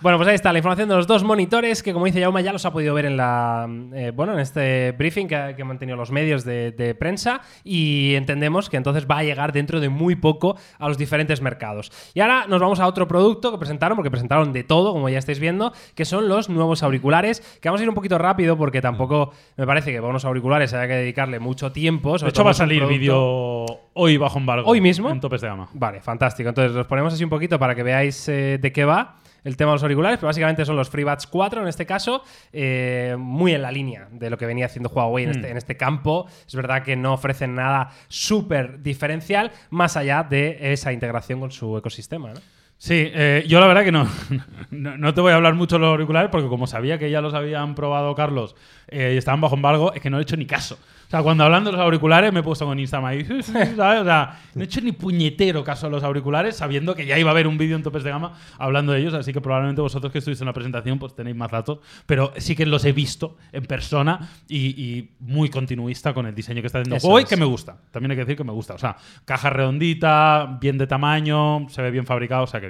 [0.00, 2.52] Bueno, pues ahí está la información de los dos monitores que, como dice Yauma, ya
[2.52, 5.96] los ha podido ver en la, eh, bueno, en este briefing que, que han mantenido
[5.96, 10.16] los medios de, de prensa y entendemos que entonces va a llegar dentro de muy
[10.16, 11.90] poco a los diferentes mercados.
[12.14, 15.18] Y ahora nos vamos a otro producto que presentaron, porque presentaron de todo, como ya
[15.18, 18.80] estáis viendo, que son los nuevos auriculares, que vamos a ir un poquito rápido porque
[18.80, 22.16] tampoco me parece que para unos auriculares haya que dedicarle mucho tiempo.
[22.18, 23.66] De hecho, va a salir vídeo
[23.98, 24.68] Hoy bajo embargo.
[24.68, 25.08] ¿Hoy mismo?
[25.10, 25.65] En topes de gama.
[25.72, 26.48] Vale, fantástico.
[26.48, 29.70] Entonces los ponemos así un poquito para que veáis eh, de qué va el tema
[29.70, 33.62] de los auriculares, pero básicamente son los FreeBuds 4 en este caso, eh, muy en
[33.62, 35.34] la línea de lo que venía haciendo Huawei en, Mm.
[35.34, 36.26] este, en este campo.
[36.46, 41.76] Es verdad que no ofrecen nada súper diferencial más allá de esa integración con su
[41.78, 42.30] ecosistema.
[42.32, 42.40] ¿no?
[42.78, 44.06] Sí, eh, yo la verdad que no,
[44.70, 47.20] no, no te voy a hablar mucho de los auriculares porque como sabía que ya
[47.20, 48.54] los habían probado Carlos
[48.88, 50.78] eh, y estaban bajo embargo, es que no he hecho ni caso.
[51.06, 54.00] O sea, cuando hablando de los auriculares me he puesto con Instagram ahí, ¿sabes?
[54.00, 57.30] O sea, no he hecho ni puñetero caso a los auriculares sabiendo que ya iba
[57.30, 60.12] a haber un vídeo en topes de gama hablando de ellos, así que probablemente vosotros
[60.12, 63.36] que estuviste en la presentación pues tenéis más datos, pero sí que los he visto
[63.52, 67.24] en persona y, y muy continuista con el diseño que está haciendo Eso es.
[67.26, 67.78] que me gusta.
[67.90, 68.74] También hay que decir que me gusta.
[68.74, 72.65] O sea, caja redondita, bien de tamaño, se ve bien fabricado, o sea que.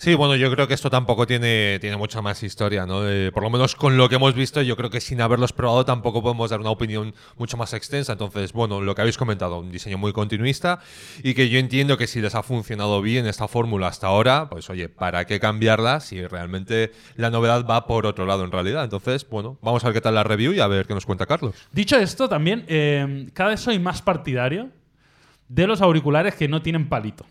[0.00, 3.02] Sí, bueno, yo creo que esto tampoco tiene, tiene mucha más historia, ¿no?
[3.34, 6.22] Por lo menos con lo que hemos visto, yo creo que sin haberlos probado tampoco
[6.22, 8.12] podemos dar una opinión mucho más extensa.
[8.12, 10.78] Entonces, bueno, lo que habéis comentado, un diseño muy continuista
[11.22, 14.70] y que yo entiendo que si les ha funcionado bien esta fórmula hasta ahora, pues
[14.70, 18.84] oye, ¿para qué cambiarla si realmente la novedad va por otro lado en realidad?
[18.84, 21.26] Entonces, bueno, vamos a ver qué tal la review y a ver qué nos cuenta
[21.26, 21.54] Carlos.
[21.72, 24.70] Dicho esto, también eh, cada vez soy más partidario
[25.46, 27.26] de los auriculares que no tienen palito.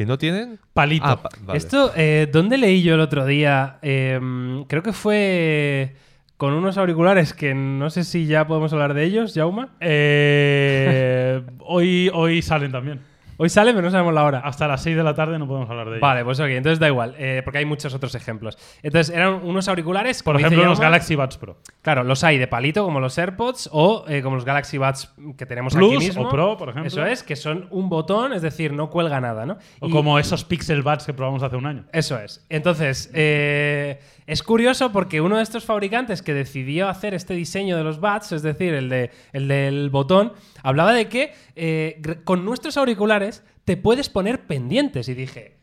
[0.00, 0.58] ¿Que no tienen?
[0.72, 1.04] Palito.
[1.06, 1.58] Ah, pa- vale.
[1.58, 3.76] Esto, eh, ¿dónde leí yo el otro día?
[3.82, 4.18] Eh,
[4.66, 5.94] creo que fue
[6.38, 9.74] con unos auriculares que no sé si ya podemos hablar de ellos, Jauma.
[9.80, 13.00] Eh, hoy, hoy salen también.
[13.42, 14.40] Hoy sale, pero no sabemos la hora.
[14.40, 16.02] Hasta las 6 de la tarde no podemos hablar de ellos.
[16.02, 18.58] Vale, pues ok, entonces da igual, eh, porque hay muchos otros ejemplos.
[18.82, 20.22] Entonces, eran unos auriculares.
[20.22, 21.56] Por ejemplo, los Galaxy Buds Pro.
[21.80, 25.46] Claro, los hay de palito, como los AirPods, o eh, como los Galaxy Buds que
[25.46, 26.24] tenemos Plus aquí mismo.
[26.24, 26.86] o Pro, por ejemplo.
[26.86, 29.56] Eso es, que son un botón, es decir, no cuelga nada, ¿no?
[29.80, 31.86] O Y- como esos Pixel Buds que probamos hace un año.
[31.94, 32.44] Eso es.
[32.50, 34.00] Entonces, eh,
[34.30, 38.30] es curioso porque uno de estos fabricantes que decidió hacer este diseño de los buds,
[38.30, 43.76] es decir, el, de, el del botón, hablaba de que eh, con nuestros auriculares te
[43.76, 45.08] puedes poner pendientes.
[45.08, 45.56] Y dije,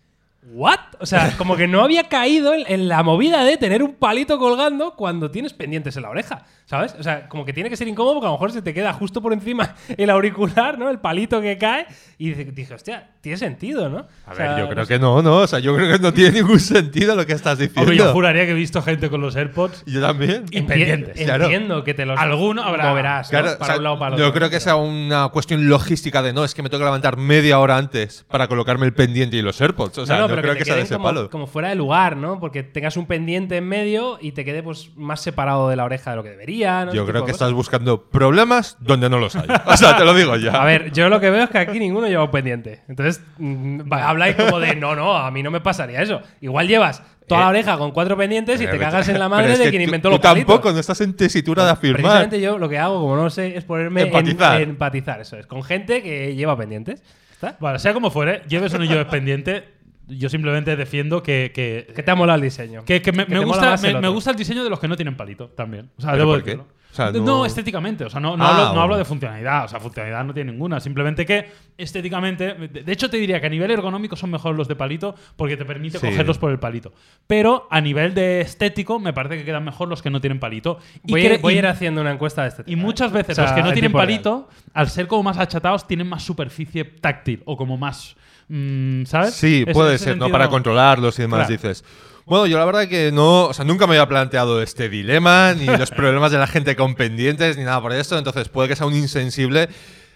[0.51, 0.79] ¿what?
[0.99, 4.37] O sea, como que no había caído en, en la movida de tener un palito
[4.37, 6.95] colgando cuando tienes pendientes en la oreja, ¿sabes?
[6.99, 8.93] O sea, como que tiene que ser incómodo porque a lo mejor se te queda
[8.93, 10.89] justo por encima el auricular, ¿no?
[10.89, 11.87] El palito que cae.
[12.19, 13.99] Y dije, hostia, tiene sentido, ¿no?
[14.25, 14.93] A O ver, sea, yo no creo sé.
[14.93, 15.37] que no, ¿no?
[15.37, 17.81] O sea, yo creo que no tiene ningún sentido lo que estás diciendo.
[17.81, 19.83] Hombre, yo juraría que he visto gente con los AirPods.
[19.85, 20.45] Yo también.
[20.51, 21.45] Y pendientes, claro.
[21.45, 22.89] Entiendo que te los Alguno habrá.
[22.89, 23.39] moverás ¿no?
[23.39, 24.37] Claro, o para sea, un lado o para el yo otro.
[24.39, 27.59] creo que sea una cuestión logística de no, es que me tengo que levantar media
[27.59, 29.99] hora antes para colocarme el pendiente y los AirPods.
[29.99, 31.05] O sea, no, no, no, pero creo que, que, te sea de queden ese como,
[31.07, 31.29] palo.
[31.29, 32.39] como fuera de lugar, ¿no?
[32.39, 36.09] Porque tengas un pendiente en medio y te quede pues más separado de la oreja
[36.11, 36.56] de lo que debería.
[36.63, 36.93] ¿No?
[36.93, 39.47] Yo Ese creo que de estás buscando problemas donde no los hay.
[39.65, 40.51] O sea, te lo digo ya.
[40.51, 42.81] A ver, yo lo que veo es que aquí ninguno lleva un pendiente.
[42.87, 46.21] Entonces, mm, va- habláis como de no, no, a mí no me pasaría eso.
[46.41, 49.53] Igual llevas toda la Eh, oreja con cuatro pendientes y te cagas en la madre
[49.53, 50.47] es de que quien tú- inventó tú los palitos.
[50.55, 52.01] tampoco, no estás en tesitura de afirmar.
[52.01, 54.61] Precisamente yo lo que hago, como no lo sé, es ponerme en- Empatizar.
[54.61, 55.21] en empatizar.
[55.21, 57.03] Eso es, con gente que lleva pendientes.
[57.33, 57.55] ¿Está?
[57.59, 59.63] Vale, sea como fuere, lleves o no lleves pendiente,
[60.07, 61.51] yo simplemente defiendo que.
[61.53, 62.83] que Que te ha molado el diseño.
[62.85, 64.87] Que, que me, Que me te mola gusta, me, gusta el diseño de los que
[64.87, 65.89] no tienen palito también.
[65.97, 66.51] O sea, ¿Pero debo por qué?
[66.51, 66.77] decirlo.
[66.89, 67.19] O sea, no...
[67.23, 68.05] no- estéticamente.
[68.05, 68.81] O sea, no, no, Ah, hablo, no bueno.
[68.81, 69.65] hablo de funcionalidad.
[69.65, 70.79] O sea, funcionalidad no tiene ninguna.
[70.79, 71.47] Simplemente que
[71.77, 72.53] estéticamente.
[72.55, 75.57] De de hecho, te diría que a nivel ergonómico son mejor los de palito porque
[75.57, 76.07] te permite Sí.
[76.07, 76.93] cogerlos por el palito.
[77.27, 80.79] Pero a nivel de estético, me parece que quedan mejor los que no tienen palito.
[81.05, 82.85] Y, Voy, voy y- a ir haciendo una encuesta de este y tema, ¿eh?
[82.85, 84.05] muchas veces O sea, los que no en tienen real.
[84.07, 88.15] palito, al ser como más achatados, tienen más superficie táctil o como más.
[88.49, 89.33] Mm, ¿Sabes?
[89.33, 90.29] Sí, puede ser, ¿no?
[90.29, 91.51] Para controlarlos y demás, Claro.
[91.61, 91.83] dices.
[92.25, 95.65] Bueno, yo la verdad que no, o sea, nunca me había planteado este dilema, ni
[95.65, 98.85] los problemas de la gente con pendientes, ni nada por esto, entonces puede que sea
[98.85, 99.69] un insensible,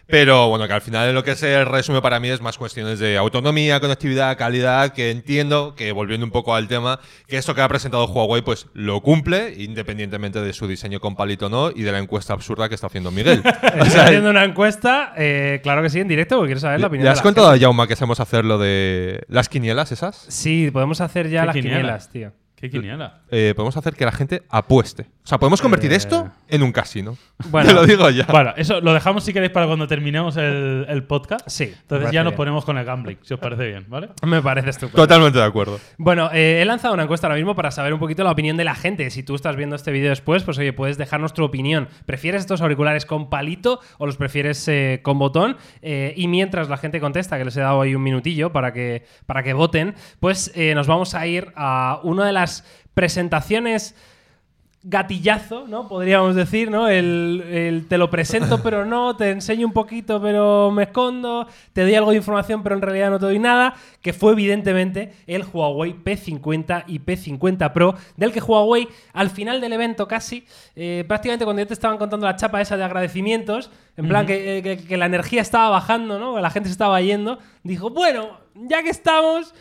[0.08, 3.18] pero bueno, que al final lo que se resume para mí es más cuestiones de
[3.18, 7.68] autonomía, conectividad, calidad, que entiendo que volviendo un poco al tema, que esto que ha
[7.68, 11.92] presentado Huawei pues lo cumple, independientemente de su diseño con palito o no, y de
[11.92, 13.42] la encuesta absurda que está haciendo Miguel.
[13.82, 16.80] O Estoy sea, haciendo una encuesta, eh, claro que sí, en directo, porque quiero saber
[16.82, 17.64] la opinión ¿Le de has la contado gente.
[17.66, 20.26] a Jauma que hacemos hacer lo de las quinielas esas?
[20.28, 21.78] Sí, podemos hacer ya ¿Qué las quiniela?
[21.78, 22.34] quinielas, tío.
[22.62, 23.22] ¿Qué quiniela?
[23.30, 25.08] eh, podemos hacer que la gente apueste.
[25.24, 25.96] O sea, podemos convertir Eh.
[25.96, 27.18] esto en un casino.
[27.50, 27.70] Bueno.
[27.70, 28.26] Te lo digo ya.
[28.30, 31.48] Bueno, eso lo dejamos si queréis para cuando terminemos el, el podcast.
[31.50, 32.38] Sí, Entonces ya nos bien.
[32.38, 34.10] ponemos con el gambling, si os parece bien, ¿vale?
[34.26, 35.02] Me parece estupendo.
[35.02, 35.80] Totalmente de acuerdo.
[35.98, 38.64] Bueno, eh, he lanzado una encuesta ahora mismo para saber un poquito la opinión de
[38.64, 39.10] la gente.
[39.10, 41.88] Si tú estás viendo este vídeo después, pues oye, puedes dejarnos tu opinión.
[42.06, 45.58] ¿Prefieres estos auriculares con palito o los prefieres eh, con botón?
[45.82, 49.04] Eh, y mientras la gente contesta, que les he dado ahí un minutillo para que,
[49.26, 52.51] para que voten, pues eh, nos vamos a ir a una de las
[52.94, 53.96] presentaciones
[54.84, 55.88] gatillazo, ¿no?
[55.88, 56.88] Podríamos decir, ¿no?
[56.88, 61.82] El, el te lo presento pero no, te enseño un poquito pero me escondo, te
[61.84, 65.44] doy algo de información pero en realidad no te doy nada, que fue evidentemente el
[65.54, 70.46] Huawei P50 y P50 Pro, del que Huawei al final del evento casi,
[70.76, 74.58] eh, prácticamente cuando ya te estaban contando la chapa esa de agradecimientos, en plan que,
[74.58, 76.40] eh, que- que la energía estaba bajando, ¿no?
[76.40, 79.54] La gente se estaba yendo, dijo, bueno, ya que estamos...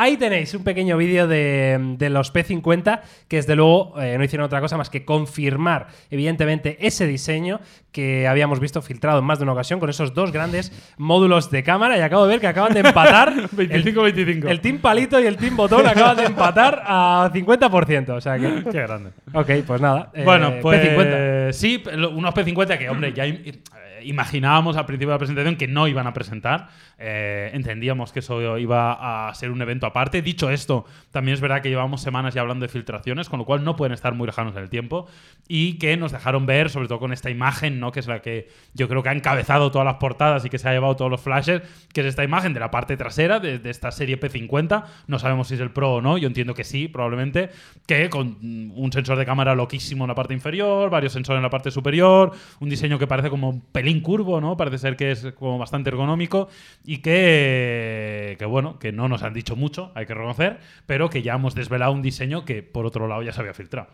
[0.00, 4.44] Ahí tenéis un pequeño vídeo de, de los P50 que desde luego eh, no hicieron
[4.46, 9.42] otra cosa más que confirmar evidentemente ese diseño que habíamos visto filtrado en más de
[9.44, 12.72] una ocasión con esos dos grandes módulos de cámara y acabo de ver que acaban
[12.74, 14.48] de empatar el, 25-25.
[14.48, 18.64] el Team Palito y el Team Botón acaban de empatar a 50%, o sea que
[18.70, 19.10] Qué grande.
[19.32, 20.10] Ok, pues nada.
[20.14, 21.52] eh, Bueno, pues P50.
[21.52, 21.82] sí,
[22.14, 23.58] unos P50 que, hombre, ya im- eh,
[24.02, 26.68] imaginábamos al principio de la presentación que no iban a presentar.
[26.98, 30.22] Eh, entendíamos que eso iba a ser un evento aparte.
[30.22, 33.64] Dicho esto, también es verdad que llevamos semanas ya hablando de filtraciones, con lo cual
[33.64, 35.06] no pueden estar muy lejanos en el tiempo.
[35.46, 37.92] Y que nos dejaron ver, sobre todo con esta imagen, ¿no?
[37.92, 40.68] que es la que yo creo que ha encabezado todas las portadas y que se
[40.68, 43.90] ha llevado todos los flashes, que es esta imagen de la parte trasera de, esta
[43.90, 44.84] serie P50.
[45.06, 47.50] No sabemos si es el Pro o no, yo entiendo que sí, probablemente.
[47.86, 48.38] Que con
[48.74, 52.32] un sensor de cámara loquísimo en la parte inferior, varios sensores en la parte superior,
[52.60, 53.60] un diseño que parece como un
[54.00, 54.56] curvo, ¿no?
[54.56, 56.48] Parece ser que es como bastante ergonómico
[56.84, 61.22] y que, que bueno, que no nos han dicho mucho, hay que reconocer, pero que
[61.22, 63.88] ya hemos desvelado un diseño que por otro lado ya se había filtrado.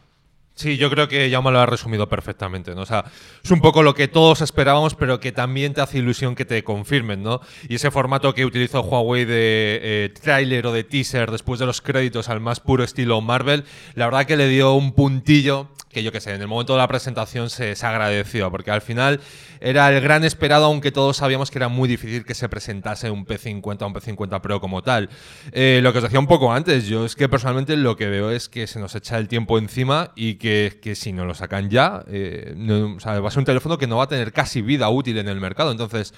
[0.57, 2.82] Sí, yo creo que ya me lo ha resumido perfectamente, ¿no?
[2.82, 3.05] O sea,
[3.42, 6.62] es un poco lo que todos esperábamos, pero que también te hace ilusión que te
[6.62, 7.40] confirmen, ¿no?
[7.68, 11.80] Y ese formato que utilizó Huawei de eh, tráiler o de teaser después de los
[11.80, 13.64] créditos al más puro estilo Marvel,
[13.97, 16.80] la verdad que le dio un puntillo que yo qué sé, en el momento de
[16.80, 19.20] la presentación se, se agradeció, porque al final
[19.61, 23.24] era el gran esperado, aunque todos sabíamos que era muy difícil que se presentase un
[23.24, 25.09] P50 o un P50 Pro como tal.
[25.53, 28.30] Eh, lo que os decía un poco antes, yo es que personalmente lo que veo
[28.30, 31.70] es que se nos echa el tiempo encima y que, que si no lo sacan
[31.70, 35.16] ya, eh, va a ser un teléfono que no va a tener casi vida útil
[35.18, 35.70] en el mercado.
[35.70, 36.12] Entonces,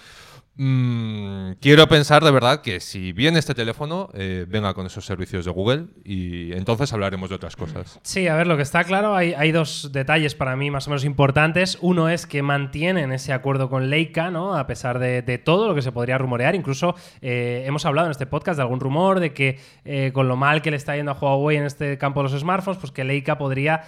[0.57, 5.45] mm, quiero pensar de verdad que si viene este teléfono, eh, venga con esos servicios
[5.45, 7.99] de Google y entonces hablaremos de otras cosas.
[8.03, 10.91] Sí, a ver, lo que está claro, hay, hay dos detalles para mí más o
[10.91, 11.79] menos importantes.
[11.81, 14.57] Uno es que mantienen ese acuerdo con Leica, ¿no?
[14.57, 16.55] A pesar de, de todo lo que se podría rumorear.
[16.55, 20.37] Incluso eh, hemos hablado en este podcast de algún rumor de que eh, con lo
[20.37, 23.05] mal que le está yendo a Huawei en este campo de los smartphones, pues que
[23.05, 23.83] Leica podría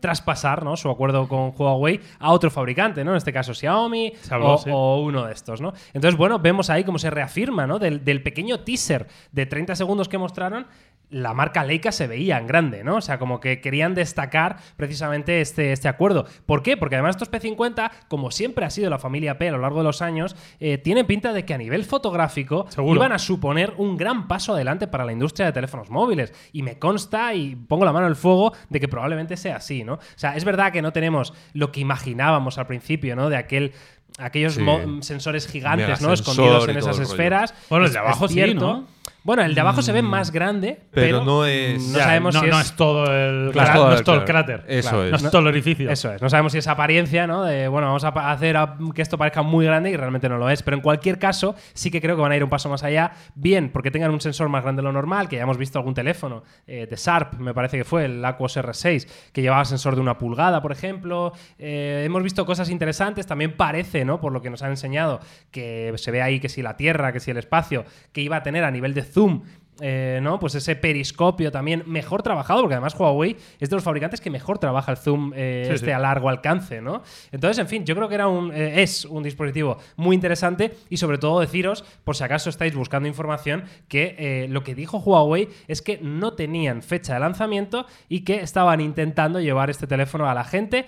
[0.00, 0.76] traspasar ¿no?
[0.76, 3.12] su acuerdo con Huawei a otro fabricante, ¿no?
[3.12, 4.70] En este caso Xiaomi habló, o, sí.
[4.72, 5.78] o uno de estos, ¿no?
[5.92, 7.78] Entonces, bueno, vemos ahí cómo se reafirma, ¿no?
[7.78, 10.66] Del, del pequeño teaser de 30 segundos que mostraron,
[11.12, 12.96] la marca Leica se veía en grande, ¿no?
[12.96, 16.26] O sea, como que querían destacar precisamente este, este acuerdo.
[16.46, 16.76] ¿Por qué?
[16.76, 19.84] Porque además estos P50, como siempre ha sido la familia P a lo largo de
[19.84, 22.96] los años, eh, tienen pinta de que a nivel fotográfico Seguro.
[22.96, 26.32] iban a suponer un gran paso adelante para la industria de teléfonos móviles.
[26.50, 29.94] Y me consta y pongo la mano al fuego de que probablemente sea así, ¿no?
[29.94, 33.28] O sea, es verdad que no tenemos lo que imaginábamos al principio, ¿no?
[33.28, 33.72] De aquel
[34.18, 34.64] aquellos Sí.
[35.00, 36.12] sensores gigantes, ¿no?
[36.12, 37.54] Escondidos en esas esferas.
[37.68, 38.60] Bueno, el de es abajo sí, cierto.
[38.60, 38.86] ¿no?
[39.24, 42.34] Bueno, el de abajo se ve más grande, pero, pero no es- no Ya, sabemos
[42.34, 44.44] no, si no es es todo el, Claro, no todo es el- todo el claro.
[44.46, 44.64] cráter.
[44.66, 45.10] Eso Claro, es.
[45.10, 45.90] No es todo el edificio.
[45.90, 47.44] Eso es, no sabemos si es apariencia, ¿no?
[47.44, 50.50] De, bueno, vamos a hacer a- que esto parezca muy grande y realmente no lo
[50.50, 50.62] es.
[50.64, 53.12] Pero en cualquier caso, sí que creo que van a ir un paso más allá.
[53.36, 55.94] Bien, porque tengan un sensor más grande de lo normal, que ya hemos visto algún
[55.94, 60.00] teléfono eh, de Sharp, me parece que fue, el Aquos R6, que llevaba sensor de
[60.00, 61.32] una pulgada, por ejemplo.
[61.60, 63.26] Eh, hemos visto cosas interesantes.
[63.26, 64.20] También parece, ¿no?
[64.20, 65.20] Por lo que nos han enseñado,
[65.52, 68.42] que se ve ahí que si la Tierra, que si el espacio, que iba a
[68.42, 69.42] tener a nivel de zoom
[69.84, 70.38] eh, ¿no?
[70.38, 74.58] Pues ese periscopio también mejor trabajado, porque además Huawei es de los fabricantes que mejor
[74.58, 75.92] trabaja el zoom eh, Sí, este sí.
[75.92, 77.02] a largo alcance, ¿no?
[77.32, 80.98] Entonces, en fin, yo creo que era un, eh, es un dispositivo muy interesante y
[80.98, 85.82] sobre todo deciros, por si acaso estáis buscando información, que lo que dijo Huawei es
[85.82, 90.44] que no tenían fecha de lanzamiento y que estaban intentando llevar este teléfono a la
[90.44, 90.84] gente,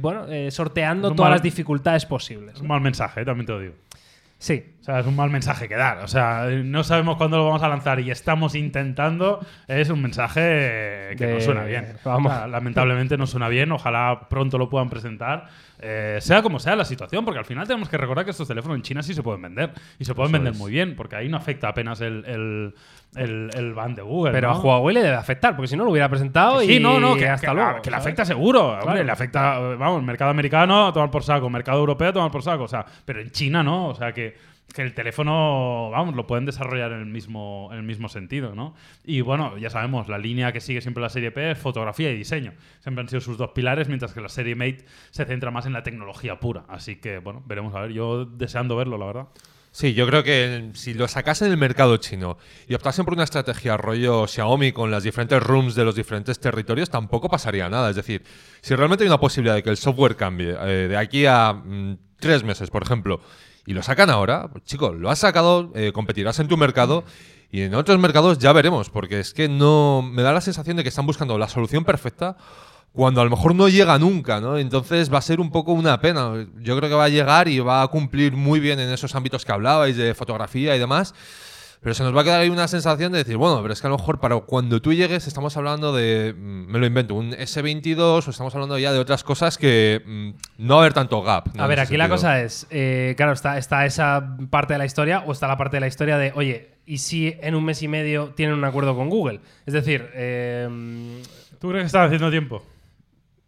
[0.00, 2.56] bueno, sorteando todas mal- las dificultades posibles.
[2.56, 3.74] Es un mal mensaje, también te lo digo.
[4.40, 5.98] Sí, O sea, es un mal mensaje que dar.
[5.98, 9.44] O sea, no sabemos cuándo lo vamos a lanzar y estamos intentando.
[9.66, 10.40] Es un mensaje
[11.18, 11.96] que De- no suena bien.
[12.04, 12.32] vamos.
[12.32, 13.72] O sea, lamentablemente no suena bien.
[13.72, 15.48] Ojalá pronto lo puedan presentar.
[15.80, 18.76] Eh, sea como sea la situación, porque al final tenemos que recordar que estos teléfonos
[18.76, 19.70] en China sí se pueden vender.
[19.98, 20.58] Y se pueden Eso vender es.
[20.58, 22.74] muy bien, porque ahí no afecta apenas el, el,
[23.14, 24.32] el, el ban de Google.
[24.32, 24.56] pero ¿no?
[24.56, 27.28] a Huawei le debe afectar, porque si no lo hubiera presentado y no, no, que,
[27.28, 27.82] hasta que- luego.
[27.82, 28.78] que le afecta seguro.
[28.80, 32.42] Hombre, le afecta, vamos, mercado americano a tomar por saco, mercado europeo a tomar por
[32.42, 32.64] saco.
[32.64, 33.88] O sea, pero en China no.
[33.88, 34.36] O sea, que,
[34.74, 38.74] que el teléfono, vamos, lo pueden desarrollar en el mismo, en el mismo sentido, ¿no?
[39.04, 42.16] Y bueno, ya sabemos, la línea que sigue siempre la serie P es fotografía y
[42.16, 42.52] diseño.
[42.80, 45.72] Siempre han sido sus dos pilares, mientras que la serie Mate se centra más en
[45.72, 46.64] la tecnología pura.
[46.68, 47.92] Así que, bueno, veremos a ver.
[47.92, 49.28] Yo deseando verlo, la verdad.
[49.70, 53.24] Sí, yo creo que si lo sacasen en el mercado chino y optasen por una
[53.24, 57.90] estrategia rollo Xiaomi con las diferentes rooms de los diferentes territorios, tampoco pasaría nada.
[57.90, 58.22] Es decir,
[58.60, 61.98] si realmente hay una posibilidad de que el software cambie eh, de aquí a mm,
[62.18, 63.20] tres meses, por ejemplo,
[63.68, 67.04] y lo sacan ahora, pues, chico, lo has sacado, eh, competirás en tu mercado
[67.50, 70.82] y en otros mercados ya veremos, porque es que no me da la sensación de
[70.82, 72.38] que están buscando la solución perfecta
[72.94, 74.56] cuando a lo mejor no llega nunca, ¿no?
[74.56, 76.46] Entonces va a ser un poco una pena.
[76.60, 79.44] Yo creo que va a llegar y va a cumplir muy bien en esos ámbitos
[79.44, 81.14] que hablabais de fotografía y demás.
[81.80, 83.86] Pero se nos va a quedar ahí una sensación de decir, bueno, pero es que
[83.86, 87.32] a lo mejor para cuando tú llegues estamos hablando de, mm, me lo invento, un
[87.32, 91.22] S22 o estamos hablando ya de otras cosas que mm, no va a haber tanto
[91.22, 91.54] gap.
[91.54, 91.62] ¿no?
[91.62, 95.22] A ver, aquí la cosa es, eh, claro, está, está esa parte de la historia
[95.26, 97.88] o está la parte de la historia de, oye, ¿y si en un mes y
[97.88, 99.40] medio tienen un acuerdo con Google?
[99.66, 100.68] Es decir, eh,
[101.58, 102.62] ¿Tú crees que están haciendo tiempo?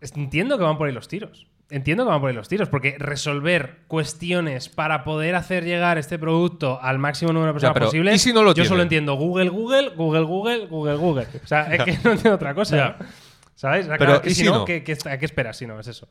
[0.01, 1.47] entiendo que van por ahí los tiros.
[1.71, 6.19] Entiendo que van por ahí los tiros, porque resolver cuestiones para poder hacer llegar este
[6.19, 8.13] producto al máximo número de personas posible.
[8.13, 11.27] ¿y si no lo yo solo entiendo Google, Google, Google, Google, Google, Google.
[11.43, 12.97] O sea, es que no entiendo otra cosa.
[12.99, 13.07] ¿no?
[13.55, 13.87] ¿Sabes?
[13.87, 14.65] O sea, Pero, claro, que ¿y si si no, no?
[14.65, 16.09] ¿qué, qué, ¿a qué esperas si no es eso?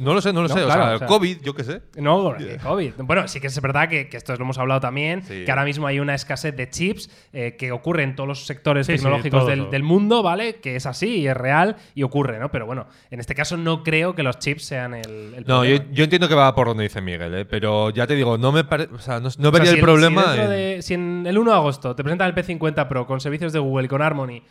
[0.00, 0.64] No lo sé, no lo No, sé.
[0.64, 1.82] claro, o sea, o sea- COVID, yo qué sé.
[1.96, 2.92] No, COVID.
[2.98, 5.44] Bueno, sí que es verdad que, que esto lo hemos hablado también, Sí.
[5.44, 8.86] que ahora mismo hay una escasez de chips eh, que ocurre en todos los sectores
[8.86, 9.70] Sí, sí, tecnológicos todo, del, todo.
[9.70, 10.56] del mundo, ¿vale?
[10.56, 12.50] Que es así y es real y ocurre, ¿no?
[12.50, 15.76] Pero bueno, en este caso no creo que los chips sean el, el No, yo,
[16.04, 17.44] entiendo que va por donde dice Miguel, ¿eh?
[17.44, 19.76] pero ya te digo, no me pare- o sea, no, no O sea, vería si
[19.76, 20.34] el problema.
[20.34, 23.20] Si, en- de- si en el 1 de agosto te presentan el P50 Pro con
[23.20, 24.42] servicios de Google y con Harmony.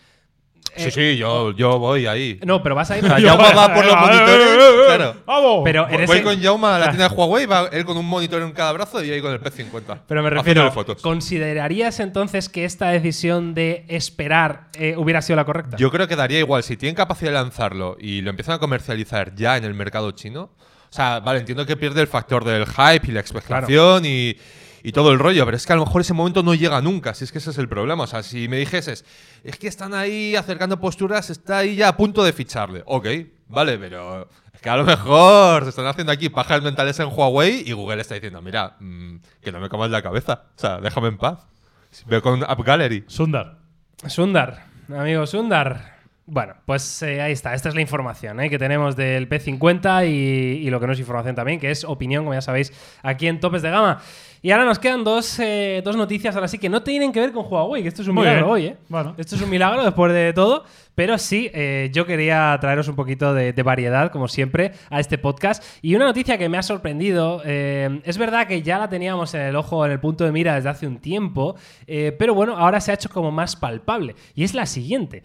[0.76, 2.40] Sí, eh, sí, yo, yo voy ahí.
[2.46, 3.04] No, pero vas a ir.
[3.06, 4.48] O sea, Jaume va por los monitores.
[4.88, 5.16] Claro.
[5.26, 5.62] ¡Vamos!
[5.64, 8.06] Pero en Voy ese- con Jauma a la tienda de Huawei, va él con un
[8.06, 10.00] monitor en cada brazo y ahí con el P50.
[10.08, 11.02] Pero me Haciéndole refiero, fotos.
[11.02, 15.78] ¿considerarías entonces que esta decisión de esperar eh, hubiera sido la correcta?
[15.78, 19.36] Yo creo que daría igual si tienen capacidad de lanzarlo y lo empiezan a comercializar
[19.36, 20.44] ya en el mercado chino.
[20.44, 24.36] O sea, vale, entiendo que pierde el factor del hype y la expectación y,
[24.86, 27.14] y todo el rollo, pero es que a lo mejor ese momento no llega nunca,
[27.14, 28.04] si es que ese es el problema.
[28.04, 29.06] O sea, si me dijeses,
[29.46, 32.84] es que están ahí acercando posturas, está ahí ya a punto de ficharle.
[32.86, 33.08] Ok,
[33.48, 37.64] vale, pero es que a lo mejor se están haciendo aquí pajas mentales en Huawei
[37.66, 40.44] y Google está diciendo, mira, mm, que no me comas la cabeza.
[40.58, 41.48] O sea, déjame en paz.
[42.06, 43.06] Veo con App Gallery.
[43.08, 43.60] Sundar.
[44.06, 45.94] Sundar, amigo Sundar.
[46.26, 47.54] Bueno, pues eh, ahí está.
[47.54, 48.50] Esta es la información ¿eh?
[48.50, 52.24] que tenemos del P50 y, y lo que no es información también, que es opinión,
[52.24, 54.02] como ya sabéis, aquí en Topes de Gama.
[54.46, 57.32] Y ahora nos quedan dos, eh, dos noticias ahora sí que no tienen que ver
[57.32, 58.54] con Huawei, que esto es un Muy milagro bien.
[58.54, 58.78] hoy, ¿eh?
[58.90, 59.16] Bueno.
[59.18, 60.66] Esto es un milagro después de todo,
[60.96, 65.18] pero sí, eh, yo quería traeros un poquito de, de variedad, como siempre, a este
[65.18, 65.64] podcast.
[65.82, 69.42] Y una noticia que me ha sorprendido, eh, es verdad que ya la teníamos en
[69.42, 71.56] el ojo, en el punto de mira desde hace un tiempo,
[71.88, 74.16] eh, pero bueno, ahora se ha hecho como más palpable.
[74.36, 75.24] Y es la siguiente.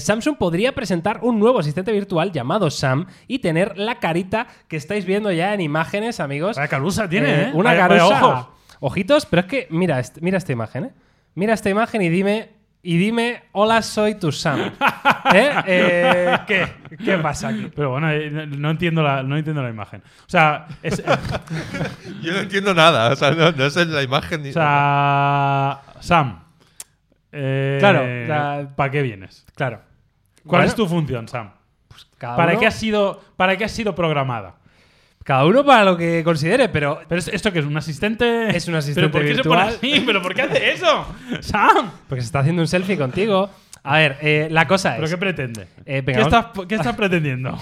[0.00, 5.04] Samsung podría presentar un nuevo asistente virtual llamado Sam y tener la carita que estáis
[5.04, 6.56] viendo ya en imágenes, amigos.
[6.56, 7.50] Vaya carusa tiene, ¿eh?
[7.54, 8.26] Una carusa.
[8.26, 8.46] ojos.
[8.80, 10.90] Ojitos, pero es que mira, mira esta imagen, ¿eh?
[11.34, 12.50] Mira esta imagen y dime,
[12.82, 14.60] y dime, hola, soy tu Sam.
[15.34, 15.50] ¿Eh?
[15.66, 16.68] Eh, ¿Qué?
[17.04, 17.70] ¿Qué pasa aquí?
[17.74, 20.02] Pero bueno, eh, no, entiendo la, no entiendo la imagen.
[20.20, 21.04] O sea, es, eh,
[22.22, 24.50] Yo no entiendo nada, o sea, no, no sé la imagen ni.
[24.50, 26.42] o sea Sam.
[27.32, 29.46] eh, Claro, o sea- ¿Para qué vienes?
[29.54, 29.82] Claro.
[30.46, 31.50] ¿Cuál Bueno, es tu función, Sam?
[32.16, 34.54] Cada ¿Para uno, qué, has sido, ¿Para qué has sido programada?
[35.24, 37.64] Cada uno para lo que considere, pero ¿Pero es- esto qué es?
[37.66, 38.56] ¿Un asistente?
[38.56, 39.70] Es un asistente ¿Pero por qué virtual.
[39.72, 40.02] se pone así?
[40.06, 41.06] ¿Pero por qué hace eso?
[41.40, 41.90] ¡Sam!
[42.08, 43.50] porque se está haciendo un selfie contigo.
[43.82, 45.10] A ver, eh, la cosa ¿Pero es.
[45.12, 45.66] qué pretende?
[45.86, 47.58] Eh, venga, ¿Qué, estás, ¿Qué estás pretendiendo?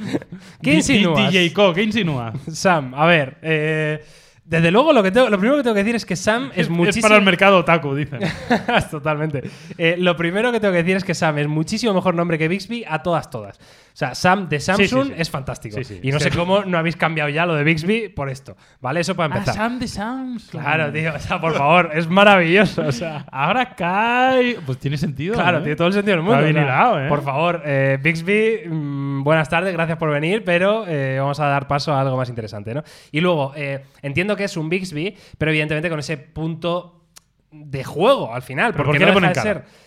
[0.62, 1.30] ¿Qué insinúas?
[1.30, 2.34] DJ Co, ¿qué insinúas?
[2.52, 3.36] Sam, a ver.
[3.42, 4.04] eh,
[4.52, 6.58] desde luego, lo, que tengo- lo primero que tengo que decir es que Sam es,
[6.62, 7.02] Es muchísimo.
[7.02, 8.20] para el mercado otaku, dicen.
[8.90, 9.42] Totalmente.
[9.78, 12.46] Eh, lo primero que tengo que decir es que Sam es muchísimo mejor nombre que
[12.48, 13.58] Bixby a todas, todas.
[13.58, 15.14] O sea, Sam de Samsung sí, sí.
[15.18, 15.76] es fantástico.
[15.76, 16.00] Sí, sí.
[16.02, 18.56] Y no Es sé cómo no habéis cambiado ya lo de Bixby por esto.
[18.80, 19.00] ¿Vale?
[19.00, 19.54] Eso para empezar.
[19.54, 20.50] Ah, Sam de Samsung.
[20.62, 21.12] Claro, tío.
[21.14, 22.82] O sea, por favor, es maravilloso.
[22.86, 23.26] O sea.
[23.32, 24.56] Ahora cae.
[24.64, 25.34] Pues tiene sentido.
[25.34, 25.60] Claro, ¿eh?
[25.62, 26.38] tiene todo el sentido del mundo.
[26.40, 27.08] Está bien o sea, hilado, ¿eh?
[27.08, 31.66] Por favor, eh, Bixby, mm, buenas tardes, gracias por venir, pero eh, vamos a dar
[31.68, 32.82] paso a algo más interesante, ¿no?
[33.10, 37.04] Y luego, eh, entiendo que es un Bixby, pero evidentemente con ese punto
[37.50, 38.72] de juego al final.
[38.72, 39.66] ¿Pero porque por qué no le deja ponen de cara?
[39.66, 39.82] ser-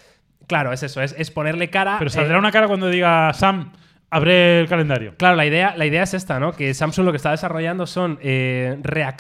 [0.48, 1.96] Claro, es eso, es, es ponerle cara.
[1.98, 3.72] Pero eh, saldrá una cara cuando diga Sam,
[4.10, 5.16] abre el calendario.
[5.18, 6.54] Claro, la idea, la idea es esta, ¿no?
[6.54, 8.78] Que Samsung lo que está desarrollando son eh,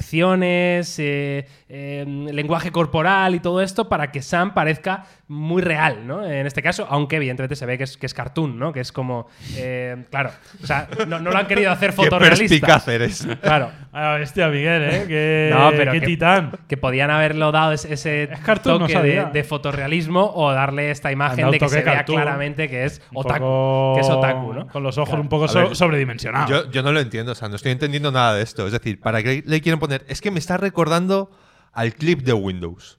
[0.10, 6.26] reacciones, eh, eh, lenguaje corporal y todo esto para que Sam parezca muy real, ¿no?
[6.26, 8.72] En este caso, aunque evidentemente se ve que es, que es cartoon, ¿no?
[8.72, 9.28] Que es como.
[9.58, 10.30] eh, claro.
[10.64, 12.68] O sea, no, no lo han querido hacer Qué fotorrealista.
[12.68, 13.28] perspicaz eres.
[13.42, 13.72] Claro.
[13.92, 15.06] Ah, hostia, Miguel, ¿eh?
[15.08, 16.52] Qué, No, pero qué que- titán.
[16.68, 19.26] Que podían haberlo dado ese, ese cartoon, no toque de, sabía.
[19.26, 23.40] de fotorrealismo o darle esta imagen de que se vea claramente que es otaku.
[23.40, 24.68] poco- Que es otaku, ¿no?
[24.76, 25.22] Con los ojos Claro.
[25.22, 26.50] un poco A so- ver, sobredimensionados.
[26.50, 28.66] Yo, yo no lo entiendo, o sea, no estoy entendiendo nada de esto.
[28.66, 30.04] Es decir, ¿para qué le quieren poner?
[30.10, 31.32] Es que me está recordando
[31.72, 32.98] al clip de Windows.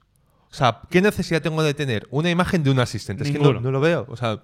[0.49, 3.25] O sea, ¿qué necesidad tengo de tener una imagen de un asistente?
[3.25, 4.07] Es que no, no lo veo.
[4.09, 4.39] O sea,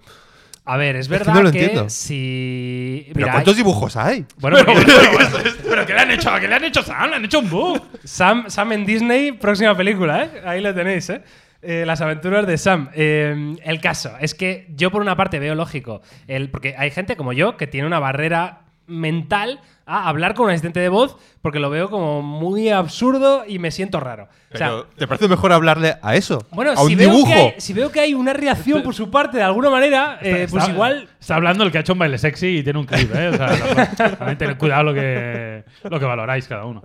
[0.64, 1.90] A ver, es que verdad no lo que, entiendo.
[1.90, 3.08] si.
[3.16, 4.26] ¿pero cuántos hay- dibujos hay?
[4.38, 4.86] Bueno, Pero, porque
[5.44, 6.30] pero, pero ¿qué le han hecho?
[6.40, 7.10] ¿Qué le han hecho a Sam?
[7.10, 7.82] Le han hecho un bug.
[8.04, 10.42] Sam, Sam en Disney, próxima película, ¿eh?
[10.46, 11.24] Ahí lo tenéis, ¿eh?
[11.66, 12.90] Eh, las aventuras de Sam.
[12.94, 17.16] Eh, el caso es que yo por una parte veo lógico, el, porque hay gente
[17.16, 21.60] como yo que tiene una barrera mental a hablar con un asistente de voz porque
[21.60, 24.30] lo veo como muy absurdo y me siento raro.
[24.54, 26.46] O sea, Pero, ¿Te parece mejor hablarle a eso?
[26.52, 27.28] bueno, a si un veo, dibujo.
[27.28, 30.48] que hay, si veo que hay una reacción por su parte de alguna manera, eh,
[30.50, 32.86] pues Está- igual Está hablando el que ha hecho un baile sexy y tiene un
[32.86, 33.30] clip, ¿eh?
[33.30, 36.84] O sea, también tened cuidado lo que, lo que valoráis cada uno.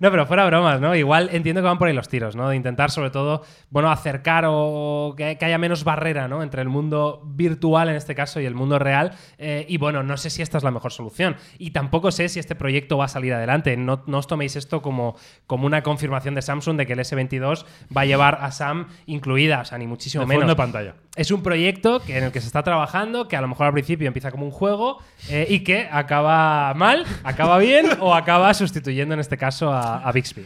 [0.00, 0.94] No, pero fuera bromas, ¿no?
[0.94, 2.48] Igual entiendo que van por ahí los tiros, ¿no?
[2.48, 6.42] De intentar, sobre todo, bueno, acercar o que, que haya menos barrera, ¿no?
[6.42, 9.12] Entre el mundo virtual, en este caso, y el mundo real.
[9.38, 11.36] Eh, y bueno, no sé si esta es la mejor solución.
[11.58, 13.76] Y tampoco sé si este proyecto va a salir adelante.
[13.76, 15.16] No, no os toméis esto como,
[15.46, 17.64] como una confirmación de Samsung de que el S22
[17.96, 20.50] va a llevar a Sam incluida, o sea, ni muchísimo De fondo menos.
[20.52, 20.94] de pantalla.
[21.16, 23.72] Es un proyecto que, en el que se está trabajando, que a lo mejor al
[23.72, 24.98] principio empieza como un juego
[25.28, 30.12] eh, y que acaba mal, acaba bien o acaba sustituyendo en este caso a, a
[30.12, 30.44] Bixby.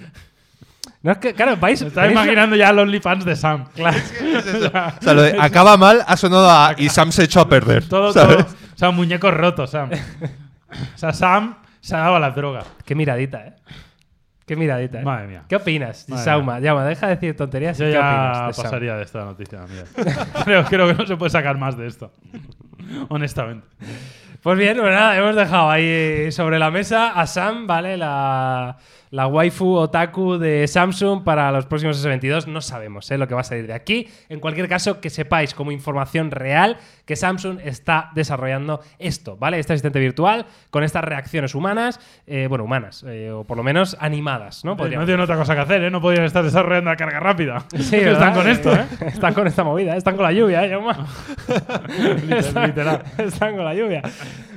[1.03, 1.81] No es que, claro, vais.
[1.83, 3.67] Me estaba imaginando ya los OnlyFans de Sam.
[3.75, 3.97] Claro.
[4.37, 7.89] O sea, lo de acaba mal ha sonado a y Sam se echó a perder.
[7.89, 8.39] Todo, ¿sabes?
[8.39, 8.47] todo.
[8.75, 9.91] O sea, muñecos rotos, Sam.
[10.95, 11.57] O sea, Sam
[11.87, 12.67] se ha dado a las drogas.
[12.85, 13.55] Qué miradita, ¿eh?
[14.45, 15.05] Qué miradita, ¿eh?
[15.05, 15.45] Madre mía.
[15.49, 16.59] ¿Qué opinas, Madre Sauma?
[16.59, 17.79] Llama, deja de decir tonterías.
[17.79, 19.61] Yo ¿Qué ya opinas de pasaría de esta noticia,
[20.45, 22.13] creo, creo que no se puede sacar más de esto.
[23.09, 23.69] Honestamente.
[24.47, 27.97] Pues bien, pues nada, hemos dejado ahí sobre la mesa a Sam, ¿vale?
[27.97, 28.77] La,
[29.11, 32.47] la waifu otaku de Samsung para los próximos S22.
[32.47, 33.19] No sabemos ¿eh?
[33.19, 34.09] lo que va a salir de aquí.
[34.29, 39.59] En cualquier caso, que sepáis como información real que Samsung está desarrollando esto, ¿vale?
[39.59, 43.97] Este asistente virtual con estas reacciones humanas, eh, bueno, humanas, eh, o por lo menos
[44.01, 44.73] animadas, ¿no?
[44.73, 45.91] No Podríamos tienen otra cosa que hacer, ¿eh?
[45.91, 47.65] No podían estar desarrollando la carga rápida.
[47.87, 48.85] Sí, están con esto, ¿eh?
[49.07, 49.99] Están con esta movida, ¿eh?
[49.99, 50.79] están con la lluvia, ¿eh,
[52.31, 53.03] están, literal.
[53.19, 54.03] están con la lluvia.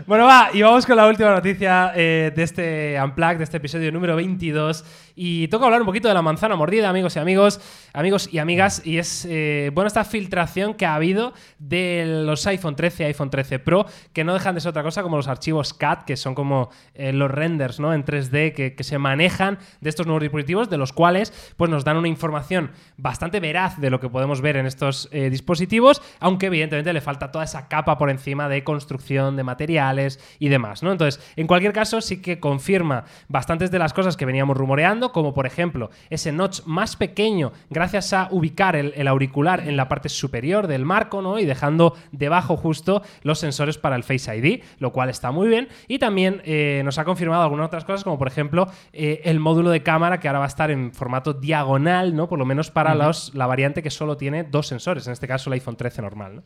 [0.10, 3.92] Bueno, va, y vamos con la última noticia eh, de este Unplugged, de este episodio
[3.92, 4.84] número 22.
[5.16, 7.60] Y toca hablar un poquito de la manzana mordida, amigos y amigos,
[7.94, 8.82] amigos y amigas.
[8.86, 13.30] Y es, eh, bueno, esta filtración que ha habido de los iPhone 13 y iPhone
[13.30, 16.34] 13 Pro, que no dejan de ser otra cosa como los archivos CAT, que son
[16.36, 17.94] como eh, los renders ¿no?
[17.94, 21.98] en 3D que, se manejan de estos nuevos dispositivos, de los cuales pues, nos dan
[21.98, 27.02] una información bastante veraz de lo que podemos ver en estos dispositivos, aunque evidentemente le
[27.02, 30.84] falta toda esa capa por encima de construcción, de materiales y demás.
[30.84, 30.92] ¿no?
[30.94, 35.34] Entonces, en cualquier caso, sí que confirma bastantes de las cosas que veníamos rumoreando, como
[35.34, 40.08] por ejemplo ese notch más pequeño gracias a ubicar el, el auricular en la parte
[40.08, 41.40] superior del marco ¿no?
[41.40, 45.68] y dejando debajo justo los sensores para el Face ID, lo cual está muy bien.
[45.90, 49.72] Y también eh, nos ha confirmado algunas otras cosas, como por ejemplo eh, el módulo
[49.72, 52.30] de cámara que ahora va a estar en formato diagonal, ¿no?
[52.30, 55.50] por lo menos para los, la variante que solo tiene dos sensores, en este caso
[55.50, 56.38] el iPhone 13 normal.
[56.38, 56.44] ¿no?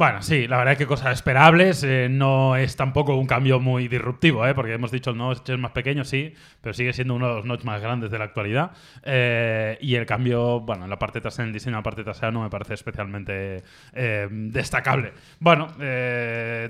[0.00, 1.84] Bueno, sí, la verdad es que cosas esperables.
[1.84, 4.54] eh, no es tampoco un cambio muy disruptivo, ¿eh?
[4.54, 6.32] porque hemos dicho el notch es más pequeño, sí,
[6.62, 8.70] pero sigue siendo uno de los notch más grandes de la actualidad.
[9.02, 12.02] Eh, y el cambio, bueno, en la parte trasera, en el diseño de la parte
[12.02, 15.12] trasera no me parece especialmente eh, destacable.
[15.38, 15.66] Bueno,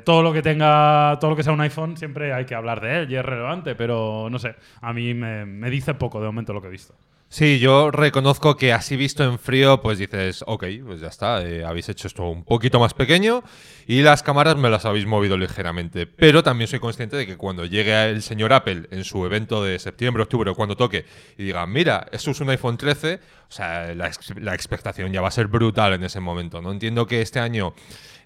[0.04, 2.98] todo lo que tenga, todo lo que sea un iPhone, siempre hay que hablar de
[2.98, 6.60] él y es relevante, pero no sé, a mí me dice poco de momento lo
[6.60, 6.96] que he visto.
[7.32, 11.64] Sí, yo reconozco que así visto en frío, pues dices, ok, pues ya está, eh,
[11.64, 13.44] habéis hecho esto un poquito más pequeño
[13.86, 16.08] y las cámaras me las habéis movido ligeramente.
[16.08, 19.78] Pero también soy consciente de que cuando llegue el señor Apple en su evento de
[19.78, 21.04] septiembre, octubre o cuando toque
[21.38, 25.20] y diga, mira, esto es un iPhone 13, o sea, la, ex- la expectación ya
[25.20, 26.72] va a ser brutal en ese momento, ¿no?
[26.72, 27.74] Entiendo que este año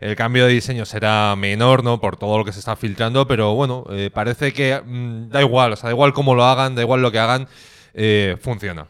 [0.01, 2.01] el cambio de diseño será menor, ¿no?
[2.01, 5.75] Por todo lo que se está filtrando, pero bueno, eh, parece que mm, da igual,
[5.75, 7.49] o sea, da igual cómo lo hagan, da igual lo que hagan,
[7.93, 8.87] eh, funciona.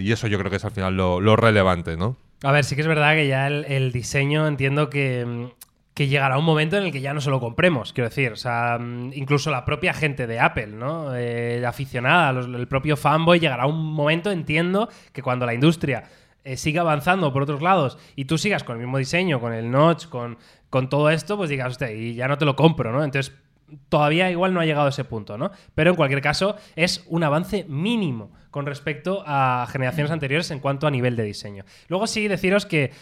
[0.00, 2.16] Y eso yo creo que es al final lo, relevante, ¿no?
[2.42, 5.46] A ver, sí que es verdad que ya el, diseño entiendo que, mm,
[5.94, 8.32] que llegará un momento en el que ya no se lo compremos, quiero decir.
[8.32, 11.16] O sea, mm, incluso la propia gente de Apple, ¿no?
[11.16, 16.04] Eh, aficionada, el propio fanboy, llegará un momento, entiendo, que cuando la industria
[16.44, 19.70] eh, siga avanzando por otros lados y tú sigas con el mismo diseño, con el
[19.70, 20.38] notch, con,
[20.70, 23.02] con todo esto, pues digas, hostia, y ya no te lo compro, ¿no?
[23.04, 23.34] Entonces,
[23.88, 25.50] todavía igual no ha llegado a ese punto, ¿no?
[25.74, 30.86] Pero en cualquier caso, es un avance mínimo con respecto a generaciones anteriores en cuanto
[30.86, 31.64] a nivel de diseño.
[31.88, 32.92] Luego sí deciros que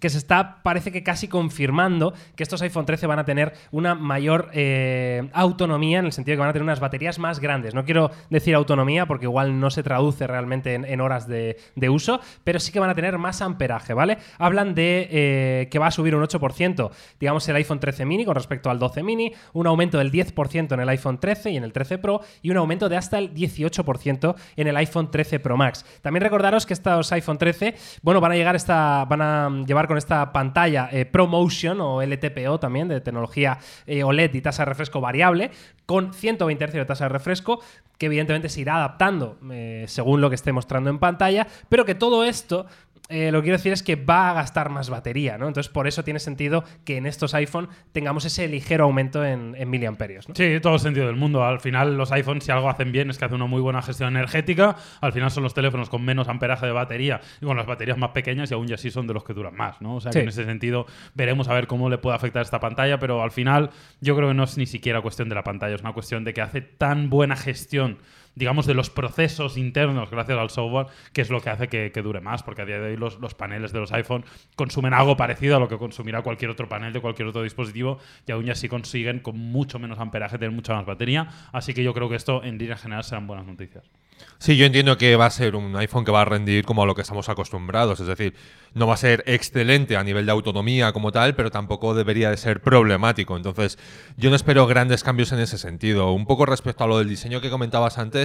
[0.00, 3.94] que se está, parece que casi confirmando que estos iPhone 13 van a tener una
[3.94, 7.74] mayor eh, autonomía en el sentido de que van a tener unas baterías más grandes.
[7.74, 12.20] No quiero decir autonomía porque igual no se traduce realmente en, horas de, de uso,
[12.44, 14.18] pero sí que van a tener más amperaje, ¿vale?
[14.38, 18.34] Hablan de eh, que va a subir un 8%, digamos, el iPhone 13 mini con
[18.34, 21.72] respecto al 12 mini, un aumento del 10% en el iPhone 13 y en el
[21.72, 25.84] 13 Pro y un aumento de hasta el 18% en el iPhone 13 Pro Max.
[26.00, 29.98] También recordaros que estos iPhone 13, bueno, van a llegar esta, van a llevar con
[29.98, 35.00] esta pantalla eh, ProMotion o LTPO también de tecnología eh, OLED y tasa de refresco
[35.00, 35.50] variable
[35.86, 37.60] con 120 Hz de tasa de refresco
[37.98, 41.94] que evidentemente se irá adaptando eh, según lo que esté mostrando en pantalla, pero que
[41.94, 42.66] todo esto
[43.08, 45.48] eh, lo que quiero decir es que va a gastar más batería, ¿no?
[45.48, 49.68] Entonces, por eso tiene sentido que en estos iPhone tengamos ese ligero aumento en, en
[49.68, 50.28] miliamperios.
[50.28, 50.34] ¿no?
[50.34, 51.44] Sí, todo el sentido del mundo.
[51.44, 54.16] Al final, los iPhones, si algo hacen bien, es que hacen una muy buena gestión
[54.16, 54.76] energética.
[55.00, 58.10] Al final, son los teléfonos con menos amperaje de batería y con las baterías más
[58.10, 59.96] pequeñas, y aún ya sí son de los que duran más, ¿no?
[59.96, 62.98] O sea, que en ese sentido, veremos a ver cómo le puede afectar esta pantalla,
[62.98, 65.82] pero al final, yo creo que no es ni siquiera cuestión de la pantalla, es
[65.82, 67.98] una cuestión de que hace tan buena gestión
[68.34, 72.02] digamos, de los procesos internos gracias al software, que es lo que hace que, que
[72.02, 74.24] dure más, porque a día de hoy los, los paneles de los iPhone
[74.56, 78.32] consumen algo parecido a lo que consumirá cualquier otro panel de cualquier otro dispositivo y
[78.32, 82.08] aún así consiguen con mucho menos amperaje tener mucha más batería, así que yo creo
[82.08, 83.84] que esto en línea general serán buenas noticias.
[84.38, 86.86] Sí, yo entiendo que va a ser un iPhone que va a rendir como a
[86.86, 88.34] lo que estamos acostumbrados, es decir,
[88.74, 92.36] no va a ser excelente a nivel de autonomía como tal, pero tampoco debería de
[92.36, 93.36] ser problemático.
[93.36, 93.78] Entonces,
[94.16, 96.12] yo no espero grandes cambios en ese sentido.
[96.12, 98.21] Un poco respecto a lo del diseño que comentabas antes,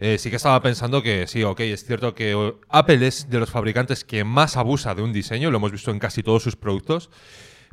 [0.00, 3.38] eh, sí que estaba pensando que sí, ok, es cierto que eh, Apple es de
[3.38, 6.56] los fabricantes que más abusa de un diseño, lo hemos visto en casi todos sus
[6.56, 7.10] productos.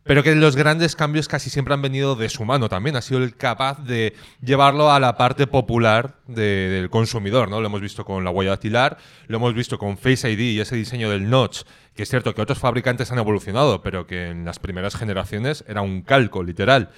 [0.04, 2.96] Pero que los grandes cambios casi siempre han venido de su mano también.
[2.96, 7.60] Ha sido el capaz de llevarlo a la parte popular de- del consumidor, ¿no?
[7.60, 8.98] Lo hemos visto con la huella dactilar,
[9.28, 11.64] lo hemos visto con Face ID y ese diseño del notch,
[11.98, 15.82] que es cierto que otros fabricantes han evolucionado, pero que en las primeras generaciones era
[15.82, 16.92] un calco, literal.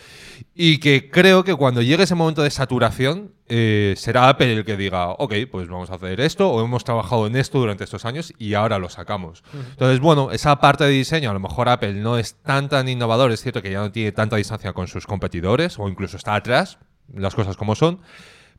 [0.54, 4.76] Y que creo que cuando llegue ese momento de saturación, eh, será Apple el que
[4.76, 8.34] diga, ok, pues vamos a hacer esto, o hemos trabajado en esto durante estos años
[8.38, 9.42] y ahora lo sacamos.
[9.54, 13.32] Entonces, bueno, esa parte de diseño, a lo mejor Apple no es tan tan innovador,
[13.32, 16.78] es cierto que ya no tiene tanta distancia con sus competidores, o incluso está atrás,
[17.16, 18.02] las cosas como son.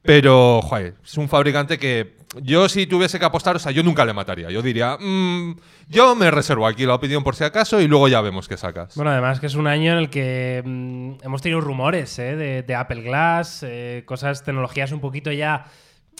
[0.02, 4.04] Pero, joder, es un fabricante que yo si tuviese que apostar, o sea, yo nunca
[4.04, 4.50] le mataría.
[4.50, 5.56] Yo diría, "Mm,
[5.88, 8.94] yo me reservo aquí la opinión por si acaso y luego ya vemos qué sacas.
[8.94, 12.36] Bueno, además que es un año en el que mm, hemos tenido rumores ¿eh?
[12.36, 15.66] de, Apple Glass, eh, cosas, tecnologías un poquito ya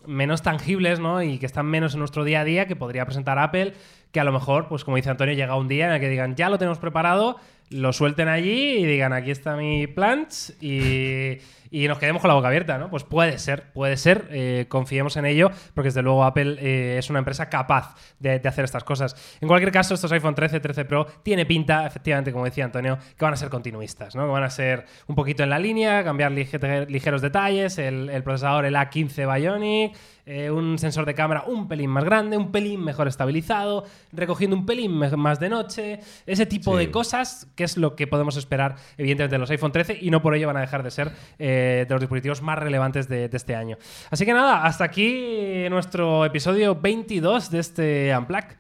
[0.07, 1.23] menos tangibles, ¿no?
[1.23, 3.75] Y que están menos en nuestro día a día, que podría presentar Apple,
[4.11, 6.35] que a lo mejor, pues como dice Antonio, llega un día en el que digan,
[6.35, 7.37] ya lo tenemos preparado,
[7.71, 11.39] lo suelten allí y digan, aquí está mi plants y,
[11.71, 12.91] y nos quedemos con la boca abierta, ¿no?
[12.91, 17.11] Pues puede ser, puede ser, eh, confiemos en ello, porque desde luego Apple eh, es
[17.11, 19.15] una empresa capaz de, de hacer estas cosas.
[19.41, 23.25] En cualquier caso, estos iPhone 13, 13 Pro, tiene pinta, efectivamente, como decía Antonio, que
[23.25, 24.25] van a ser continuistas, ¿no?
[24.27, 28.23] Que van a ser un poquito en la línea, cambiar lige- ligeros detalles, el, el
[28.23, 29.97] procesador, el A15 Bionic,
[30.27, 34.65] eh, un sensor de cámara un pelín más grande, un pelín mejor estabilizado, recogiendo un
[34.67, 36.85] pelín más de noche, ese tipo Sí.
[36.87, 40.23] de cosas, que es lo que podemos esperar, evidentemente, de los iPhone 13 y no
[40.23, 43.37] por ello van a dejar de ser eh, de los dispositivos más relevantes de, de
[43.37, 43.77] este año.
[44.11, 48.57] Así que nada, hasta aquí nuestro episodio 22 de este Unplugged.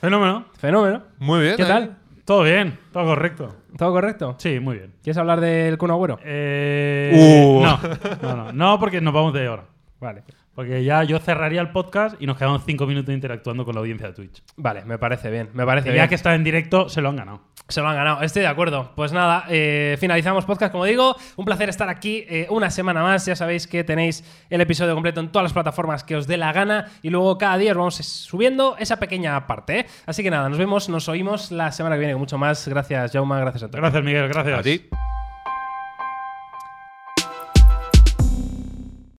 [0.00, 0.46] Fenómeno.
[0.58, 1.02] Fenómeno.
[1.18, 1.56] Muy bien.
[1.56, 1.66] ¿Qué ¿eh?
[1.66, 1.96] tal?
[2.24, 3.56] Todo bien, todo correcto.
[3.76, 4.36] ¿Todo correcto?
[4.38, 4.94] Sí, muy bien.
[5.02, 6.18] ¿Quieres hablar del Kun Agüero?
[6.24, 7.62] Eh, Uh.
[7.62, 7.80] no,
[8.22, 9.64] no, no, no, porque nos vamos de hora.
[10.00, 10.22] Vale.
[10.54, 14.08] Porque ya yo cerraría el podcast y nos quedamos cinco minutos interactuando con la audiencia
[14.08, 14.42] de Twitch.
[14.56, 15.48] Vale, me parece bien.
[15.54, 16.04] Me parece bien.
[16.04, 17.40] ya que está en directo, se lo han ganado.
[17.68, 18.92] Se lo han ganado, estoy de acuerdo.
[18.94, 21.16] Pues nada, eh, finalizamos podcast, como digo.
[21.36, 23.24] Un placer estar aquí eh, una semana más.
[23.24, 26.52] Ya sabéis que tenéis el episodio completo en todas las plataformas que os dé la
[26.52, 26.88] gana.
[27.00, 29.80] Y luego cada día os vamos subiendo esa pequeña parte.
[29.80, 29.86] ¿eh?
[30.04, 32.68] Así que nada, nos vemos, nos oímos la semana que viene con mucho más.
[32.68, 33.40] Gracias, Jauma.
[33.40, 33.82] Gracias, Antonio.
[33.82, 34.58] Gracias, Miguel, gracias.
[34.58, 34.88] A ti.